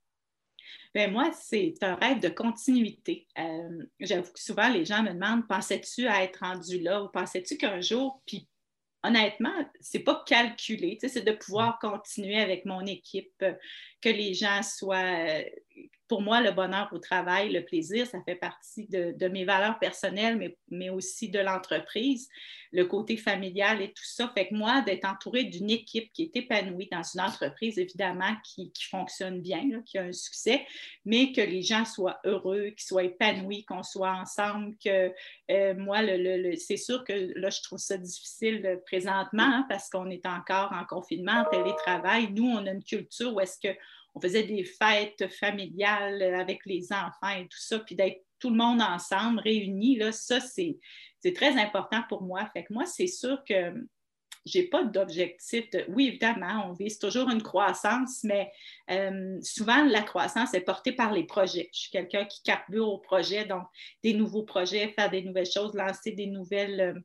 Bien, 0.93 1.09
moi, 1.09 1.31
c'est 1.33 1.73
un 1.81 1.95
rêve 1.95 2.21
de 2.21 2.29
continuité. 2.29 3.27
Euh, 3.37 3.83
j'avoue 3.99 4.31
que 4.31 4.39
souvent, 4.39 4.69
les 4.69 4.85
gens 4.85 5.03
me 5.03 5.11
demandent 5.11 5.45
pensais-tu 5.47 6.07
à 6.07 6.23
être 6.23 6.37
rendu 6.37 6.79
là 6.79 7.03
ou 7.03 7.09
pensais-tu 7.09 7.57
qu'un 7.57 7.81
jour, 7.81 8.21
puis 8.25 8.47
honnêtement, 9.05 9.53
c'est 9.79 9.99
pas 9.99 10.23
calculé, 10.25 10.97
c'est 11.01 11.25
de 11.25 11.31
pouvoir 11.31 11.79
continuer 11.79 12.39
avec 12.39 12.65
mon 12.65 12.85
équipe, 12.85 13.33
euh, 13.41 13.53
que 14.01 14.09
les 14.09 14.33
gens 14.33 14.61
soient 14.63 14.97
euh, 14.97 15.43
pour 16.07 16.21
moi, 16.21 16.41
le 16.41 16.51
bonheur 16.51 16.89
au 16.91 16.99
travail, 16.99 17.51
le 17.51 17.65
plaisir, 17.65 18.05
ça 18.05 18.19
fait 18.23 18.35
partie 18.35 18.87
de, 18.87 19.27
mes 19.27 19.43
valeurs 19.43 19.79
personnelles, 19.79 20.37
mais, 20.37 20.55
mais 20.69 20.89
aussi 20.89 21.29
de 21.29 21.39
l'entreprise, 21.39 22.29
le 22.71 22.85
côté 22.85 23.17
familial 23.17 23.81
et 23.81 23.87
tout 23.87 24.03
ça. 24.03 24.31
Fait 24.35 24.49
que 24.49 24.53
moi, 24.53 24.81
d'être 24.81 25.05
entourée 25.05 25.45
d'une 25.45 25.69
équipe 25.69 26.11
qui 26.13 26.23
est 26.23 26.35
épanouie 26.35 26.89
dans 26.91 27.01
une 27.01 27.21
entreprise, 27.21 27.79
évidemment, 27.79 28.35
qui, 28.43 28.71
fonctionne 28.89 29.41
bien, 29.41 29.81
qui 29.83 29.97
a 29.97 30.03
un 30.03 30.13
succès, 30.13 30.65
mais 31.05 31.31
que 31.31 31.41
les 31.41 31.63
gens 31.63 31.85
soient 31.85 32.19
heureux, 32.23 32.67
qu'ils 32.69 32.87
soient 32.87 33.03
épanouis, 33.03 33.65
qu'on 33.65 33.83
soit 33.83 34.11
ensemble, 34.11 34.75
que 34.83 35.11
euh, 35.49 35.73
moi, 35.75 36.01
le, 36.03 36.55
c'est 36.57 36.77
sûr 36.77 37.03
que 37.03 37.33
là, 37.35 37.49
je 37.49 37.61
trouve 37.61 37.79
ça 37.79 37.97
difficile 37.97 38.79
présentement 38.85 39.43
hein, 39.43 39.65
parce 39.69 39.89
qu'on 39.89 40.09
est 40.11 40.25
encore 40.27 40.71
en 40.71 40.85
confinement, 40.85 41.45
en 41.45 41.49
télétravail. 41.49 42.31
Nous, 42.31 42.47
on 42.47 42.65
a 42.67 42.71
une 42.71 42.83
culture 42.83 43.33
où 43.33 43.39
est-ce 43.39 43.59
que 43.59 43.75
on 44.15 44.21
faisait 44.21 44.43
des 44.43 44.63
fêtes 44.63 45.27
familiales 45.31 46.21
avec 46.21 46.65
les 46.65 46.91
enfants 46.91 47.35
et 47.37 47.43
tout 47.43 47.59
ça, 47.59 47.79
puis 47.79 47.95
d'être 47.95 48.25
tout 48.39 48.49
le 48.49 48.55
monde 48.55 48.81
ensemble, 48.81 49.39
réunis, 49.39 49.97
là, 49.97 50.11
ça, 50.11 50.39
c'est, 50.39 50.77
très 51.33 51.59
important 51.59 52.03
pour 52.07 52.21
moi. 52.21 52.47
Fait 52.53 52.63
que 52.63 52.71
moi, 52.71 52.85
c'est 52.85 53.07
sûr 53.07 53.43
que 53.49 53.73
je 54.45 54.59
n'ai 54.59 54.65
pas 54.67 54.83
d'objectif. 54.83 55.65
Oui, 55.89 56.09
évidemment, 56.09 56.67
on 56.69 56.73
vise 56.73 56.99
toujours 56.99 57.31
une 57.31 57.41
croissance, 57.41 58.23
mais 58.23 58.51
euh, 58.91 59.39
souvent, 59.41 59.83
la 59.83 60.03
croissance 60.03 60.53
est 60.53 60.61
portée 60.61 60.91
par 60.91 61.11
les 61.11 61.23
projets. 61.23 61.67
Je 61.73 61.79
suis 61.79 61.89
quelqu'un 61.89 62.25
qui 62.25 62.43
carbure 62.43 62.87
au 62.89 62.99
projet, 62.99 63.45
donc 63.45 63.63
des 64.03 64.13
nouveaux 64.13 64.43
projets, 64.43 64.89
faire 64.89 65.09
des 65.09 65.23
nouvelles 65.23 65.49
choses, 65.49 65.73
lancer 65.73 66.11
des 66.11 66.27
nouvelles 66.27 66.79
euh, 66.79 66.99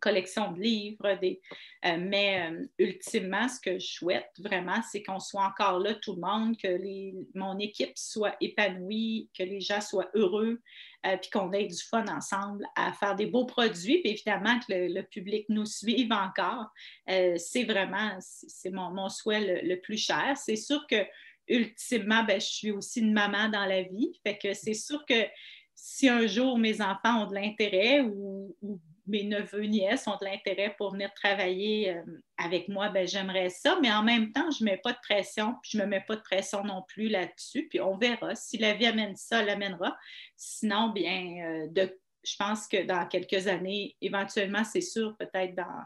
collection 0.00 0.52
de 0.52 0.60
livres, 0.60 1.06
euh, 1.06 1.96
mais 1.98 2.50
euh, 2.50 2.66
ultimement, 2.78 3.48
ce 3.48 3.60
que 3.60 3.78
je 3.78 3.86
souhaite 3.86 4.30
vraiment, 4.38 4.80
c'est 4.90 5.02
qu'on 5.02 5.20
soit 5.20 5.44
encore 5.44 5.78
là, 5.78 5.94
tout 5.94 6.14
le 6.14 6.20
monde, 6.20 6.56
que 6.56 7.38
mon 7.38 7.58
équipe 7.58 7.96
soit 7.96 8.34
épanouie, 8.40 9.28
que 9.36 9.42
les 9.42 9.60
gens 9.60 9.80
soient 9.80 10.10
heureux, 10.14 10.60
euh, 11.06 11.16
puis 11.18 11.30
qu'on 11.30 11.52
ait 11.52 11.66
du 11.66 11.82
fun 11.82 12.04
ensemble 12.08 12.64
à 12.76 12.92
faire 12.92 13.14
des 13.14 13.26
beaux 13.26 13.46
produits, 13.46 14.00
puis 14.00 14.12
évidemment 14.12 14.58
que 14.60 14.66
le, 14.68 15.02
public 15.02 15.46
nous 15.48 15.66
suive 15.66 16.12
encore. 16.12 16.66
c'est 17.06 17.64
vraiment, 17.64 18.16
c'est 18.20 18.70
mon, 18.70 18.90
mon, 18.90 19.08
souhait 19.08 19.62
le, 19.62 19.80
plus 19.80 19.96
cher. 19.96 20.36
C'est 20.36 20.56
sûr 20.56 20.86
que 20.86 21.04
ultimement, 21.48 22.22
ben, 22.22 22.40
je 22.40 22.46
suis 22.46 22.70
aussi 22.70 23.00
une 23.00 23.12
maman 23.12 23.48
dans 23.48 23.64
la 23.64 23.82
vie, 23.82 24.12
fait 24.24 24.38
que 24.38 24.54
c'est 24.54 24.74
sûr 24.74 25.04
que 25.04 25.26
si 25.74 26.08
un 26.08 26.26
jour 26.26 26.58
mes 26.58 26.80
enfants 26.82 27.24
ont 27.24 27.26
de 27.26 27.34
l'intérêt 27.34 28.02
ou, 28.02 28.54
ou 28.60 28.78
mes 29.10 29.24
neveux, 29.24 29.64
nièces 29.64 30.06
ont 30.06 30.16
de 30.20 30.24
l'intérêt 30.24 30.74
pour 30.78 30.92
venir 30.92 31.12
travailler 31.14 31.90
euh, 31.90 32.02
avec 32.38 32.68
moi, 32.68 32.88
ben, 32.88 33.06
j'aimerais 33.06 33.50
ça, 33.50 33.78
mais 33.82 33.92
en 33.92 34.02
même 34.02 34.32
temps, 34.32 34.50
je 34.50 34.64
ne 34.64 34.70
mets 34.70 34.78
pas 34.78 34.92
de 34.92 34.98
pression, 35.02 35.56
puis 35.62 35.72
je 35.72 35.78
ne 35.78 35.84
me 35.84 35.88
mets 35.88 36.04
pas 36.06 36.16
de 36.16 36.22
pression 36.22 36.64
non 36.64 36.82
plus 36.88 37.08
là-dessus, 37.08 37.66
puis 37.68 37.80
on 37.80 37.96
verra. 37.96 38.34
Si 38.34 38.56
la 38.58 38.74
vie 38.74 38.86
amène 38.86 39.16
ça, 39.16 39.40
elle 39.40 39.46
l'amènera. 39.46 39.96
Sinon, 40.36 40.90
bien, 40.90 41.66
euh, 41.76 41.86
je 42.24 42.36
pense 42.38 42.66
que 42.66 42.84
dans 42.84 43.06
quelques 43.06 43.46
années, 43.46 43.96
éventuellement, 44.00 44.64
c'est 44.64 44.80
sûr, 44.80 45.16
peut-être 45.18 45.54
dans 45.54 45.84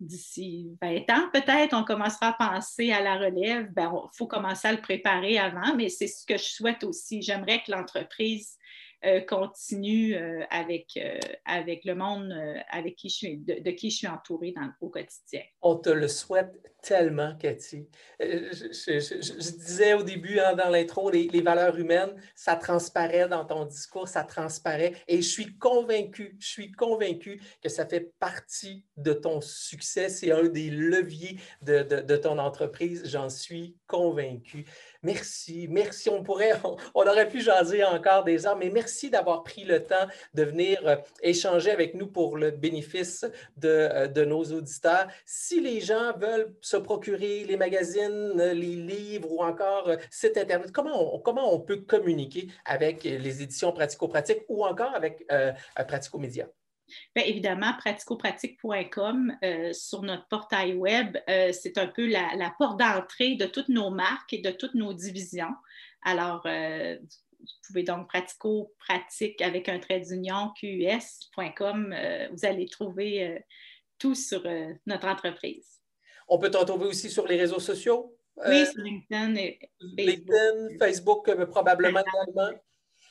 d'ici 0.00 0.76
20 0.80 1.10
ans, 1.10 1.28
peut-être, 1.32 1.74
on 1.74 1.84
commencera 1.84 2.28
à 2.28 2.32
penser 2.32 2.92
à 2.92 3.00
la 3.00 3.16
relève. 3.16 3.66
Il 3.68 3.74
ben, 3.74 3.92
faut 4.12 4.26
commencer 4.26 4.68
à 4.68 4.72
le 4.72 4.80
préparer 4.80 5.38
avant, 5.38 5.74
mais 5.74 5.88
c'est 5.88 6.06
ce 6.06 6.24
que 6.24 6.36
je 6.36 6.44
souhaite 6.44 6.84
aussi. 6.84 7.20
J'aimerais 7.20 7.62
que 7.64 7.72
l'entreprise 7.72 8.56
euh, 9.04 9.20
continue 9.20 10.16
euh, 10.16 10.42
avec, 10.50 10.96
euh, 10.96 11.18
avec 11.44 11.84
le 11.84 11.94
monde 11.94 12.34
avec 12.68 12.96
qui 12.96 13.08
je 13.08 13.14
suis, 13.14 13.36
de, 13.38 13.70
qui 13.70 13.90
je 13.90 13.98
suis 13.98 14.06
entourée 14.08 14.52
au 14.80 14.88
quotidien. 14.88 15.42
On 15.62 15.76
te 15.76 15.90
le 15.90 16.08
souhaite 16.08 16.52
tellement, 16.82 17.34
Cathy. 17.36 17.88
Je, 18.20 19.50
disais 19.56 19.94
au 19.94 20.02
début, 20.02 20.38
hein, 20.38 20.54
dans 20.54 20.68
l'intro, 20.68 21.10
les, 21.10 21.40
valeurs 21.40 21.76
humaines, 21.78 22.14
ça 22.34 22.56
transparaît 22.56 23.28
dans 23.28 23.44
ton 23.44 23.64
discours, 23.64 24.08
ça 24.08 24.24
transparaît. 24.24 24.94
Et 25.06 25.22
je 25.22 25.28
suis 25.28 25.56
convaincu, 25.58 26.36
je 26.40 26.46
suis 26.46 26.72
convaincu 26.72 27.40
que 27.62 27.68
ça 27.68 27.86
fait 27.86 28.12
partie 28.18 28.84
de 28.96 29.12
ton 29.12 29.40
succès. 29.40 30.08
C'est 30.08 30.32
un 30.32 30.44
des 30.44 30.70
leviers 30.70 31.38
de, 31.62 31.82
de, 31.82 32.16
ton 32.16 32.38
entreprise. 32.38 33.02
J'en 33.06 33.28
suis 33.28 33.76
convaincu. 33.86 34.64
Merci, 35.02 35.68
merci. 35.68 36.08
On 36.08 36.22
pourrait, 36.22 36.52
on, 36.94 37.06
aurait 37.06 37.28
pu 37.28 37.40
jaser 37.40 37.84
encore 37.84 38.24
des 38.24 38.46
heures, 38.46 38.56
mais 38.56 38.70
merci 38.70 38.87
d'avoir 39.10 39.42
pris 39.42 39.64
le 39.64 39.84
temps 39.84 40.06
de 40.34 40.42
venir 40.42 40.80
euh, 40.86 40.96
échanger 41.22 41.70
avec 41.70 41.94
nous 41.94 42.06
pour 42.06 42.36
le 42.36 42.50
bénéfice 42.50 43.24
de, 43.56 43.68
euh, 43.68 44.06
de, 44.08 44.24
nos 44.24 44.44
auditeurs. 44.44 45.08
Si 45.24 45.60
les 45.60 45.80
gens 45.80 46.16
veulent 46.16 46.54
se 46.60 46.76
procurer 46.76 47.44
les 47.44 47.56
magazines, 47.56 48.32
les 48.36 48.76
livres 48.76 49.30
ou 49.30 49.42
encore 49.42 49.88
euh, 49.88 49.96
site 50.10 50.36
Internet, 50.36 50.72
comment 50.72 51.14
on, 51.14 51.18
comment 51.18 51.52
on 51.52 51.60
peut 51.60 51.78
communiquer 51.78 52.48
avec 52.64 53.04
les 53.04 53.42
éditions 53.42 53.72
pratico-pratiques 53.72 54.42
ou 54.48 54.64
encore 54.64 54.94
avec 54.94 55.26
Pratico-Média? 55.86 56.46
Bien, 57.14 57.24
évidemment, 57.24 57.74
praticopratique.com 57.78 59.36
euh, 59.42 59.72
sur 59.72 60.02
notre 60.02 60.26
portail 60.28 60.74
web, 60.74 61.16
euh, 61.28 61.52
c'est 61.52 61.78
un 61.78 61.86
peu 61.86 62.06
la, 62.06 62.54
porte 62.58 62.78
d'entrée 62.78 63.36
de 63.36 63.46
toutes 63.46 63.68
nos 63.68 63.90
marques 63.90 64.32
et 64.32 64.40
de 64.40 64.50
toutes 64.50 64.74
nos 64.74 64.94
divisions. 64.94 65.54
Alors, 66.02 66.42
euh, 66.46 66.96
pouvez 67.66 67.82
donc 67.82 68.08
pratico-pratique 68.08 69.40
avec 69.42 69.68
un 69.68 69.78
trait 69.78 70.00
d'union 70.00 70.52
qs.com. 70.60 71.94
vous 72.32 72.46
allez 72.46 72.66
trouver 72.66 73.44
tout 73.98 74.14
sur 74.14 74.42
notre 74.86 75.08
entreprise. 75.08 75.80
On 76.28 76.38
peut 76.38 76.50
te 76.50 76.56
retrouver 76.56 76.86
aussi 76.86 77.10
sur 77.10 77.26
les 77.26 77.36
réseaux 77.36 77.60
sociaux? 77.60 78.14
oui, 78.46 78.66
sur 78.66 78.82
LinkedIn 78.82 79.34
et 79.36 79.58
Facebook. 79.80 80.28
LinkedIn, 80.28 80.78
Facebook 80.78 81.44
probablement 81.46 82.00
également. 82.00 82.58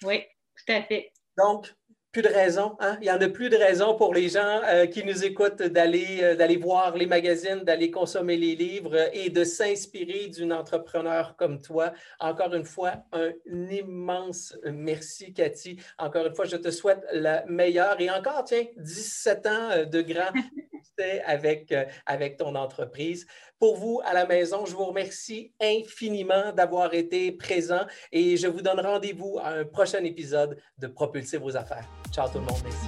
Oui, 0.03 0.23
tout 0.55 0.71
à 0.71 0.83
fait. 0.83 1.11
Donc, 1.37 1.73
plus 2.11 2.21
de 2.21 2.29
raison. 2.29 2.75
Hein? 2.79 2.97
Il 3.01 3.05
n'y 3.05 3.11
en 3.11 3.21
a 3.21 3.29
plus 3.29 3.49
de 3.49 3.57
raison 3.57 3.95
pour 3.95 4.13
les 4.13 4.29
gens 4.29 4.61
euh, 4.65 4.85
qui 4.85 5.03
nous 5.03 5.23
écoutent 5.23 5.61
d'aller 5.61 6.19
euh, 6.21 6.35
d'aller 6.35 6.57
voir 6.57 6.95
les 6.95 7.05
magazines, 7.05 7.63
d'aller 7.63 7.91
consommer 7.91 8.37
les 8.37 8.55
livres 8.55 9.09
et 9.13 9.29
de 9.29 9.43
s'inspirer 9.43 10.27
d'une 10.27 10.53
entrepreneur 10.53 11.35
comme 11.35 11.61
toi. 11.61 11.93
Encore 12.19 12.53
une 12.53 12.65
fois, 12.65 12.93
un 13.11 13.31
immense 13.69 14.57
merci, 14.65 15.33
Cathy. 15.33 15.77
Encore 15.97 16.25
une 16.25 16.35
fois, 16.35 16.45
je 16.45 16.57
te 16.57 16.71
souhaite 16.71 17.05
la 17.11 17.45
meilleure. 17.45 17.99
Et 17.99 18.09
encore, 18.09 18.43
tiens, 18.45 18.65
17 18.77 19.47
ans 19.47 19.69
euh, 19.71 19.85
de 19.85 20.01
grand 20.01 20.31
avec, 21.25 21.73
avec 22.05 22.37
ton 22.37 22.55
entreprise. 22.55 23.27
Pour 23.59 23.77
vous 23.77 24.01
à 24.05 24.13
la 24.13 24.25
maison, 24.25 24.65
je 24.65 24.73
vous 24.73 24.85
remercie 24.85 25.51
infiniment 25.61 26.51
d'avoir 26.53 26.93
été 26.93 27.31
présent 27.31 27.85
et 28.11 28.37
je 28.37 28.47
vous 28.47 28.61
donne 28.61 28.79
rendez-vous 28.79 29.39
à 29.41 29.49
un 29.49 29.65
prochain 29.65 30.03
épisode 30.03 30.57
de 30.77 30.87
Propulser 30.87 31.37
vos 31.37 31.55
affaires. 31.55 31.87
Ciao 32.11 32.27
tout 32.27 32.39
le 32.39 32.45
monde, 32.45 32.61
merci. 32.63 32.87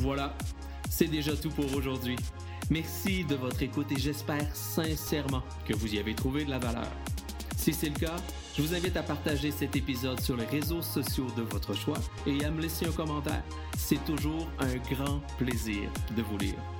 Voilà, 0.00 0.34
c'est 0.90 1.06
déjà 1.06 1.36
tout 1.36 1.50
pour 1.50 1.72
aujourd'hui. 1.74 2.16
Merci 2.70 3.24
de 3.24 3.34
votre 3.34 3.62
écoute 3.62 3.90
et 3.92 3.98
j'espère 3.98 4.54
sincèrement 4.54 5.42
que 5.66 5.74
vous 5.74 5.94
y 5.94 5.98
avez 5.98 6.14
trouvé 6.14 6.44
de 6.44 6.50
la 6.50 6.58
valeur. 6.58 6.88
Si 7.56 7.74
c'est 7.74 7.88
le 7.88 7.98
cas, 7.98 8.16
je 8.56 8.62
vous 8.62 8.74
invite 8.74 8.96
à 8.96 9.02
partager 9.02 9.50
cet 9.50 9.76
épisode 9.76 10.20
sur 10.20 10.36
les 10.36 10.46
réseaux 10.46 10.82
sociaux 10.82 11.26
de 11.36 11.42
votre 11.42 11.74
choix 11.74 11.98
et 12.26 12.44
à 12.44 12.50
me 12.50 12.62
laisser 12.62 12.86
un 12.86 12.92
commentaire. 12.92 13.42
C'est 13.76 14.02
toujours 14.04 14.48
un 14.58 14.76
grand 14.92 15.20
plaisir 15.36 15.90
de 16.16 16.22
vous 16.22 16.38
lire. 16.38 16.79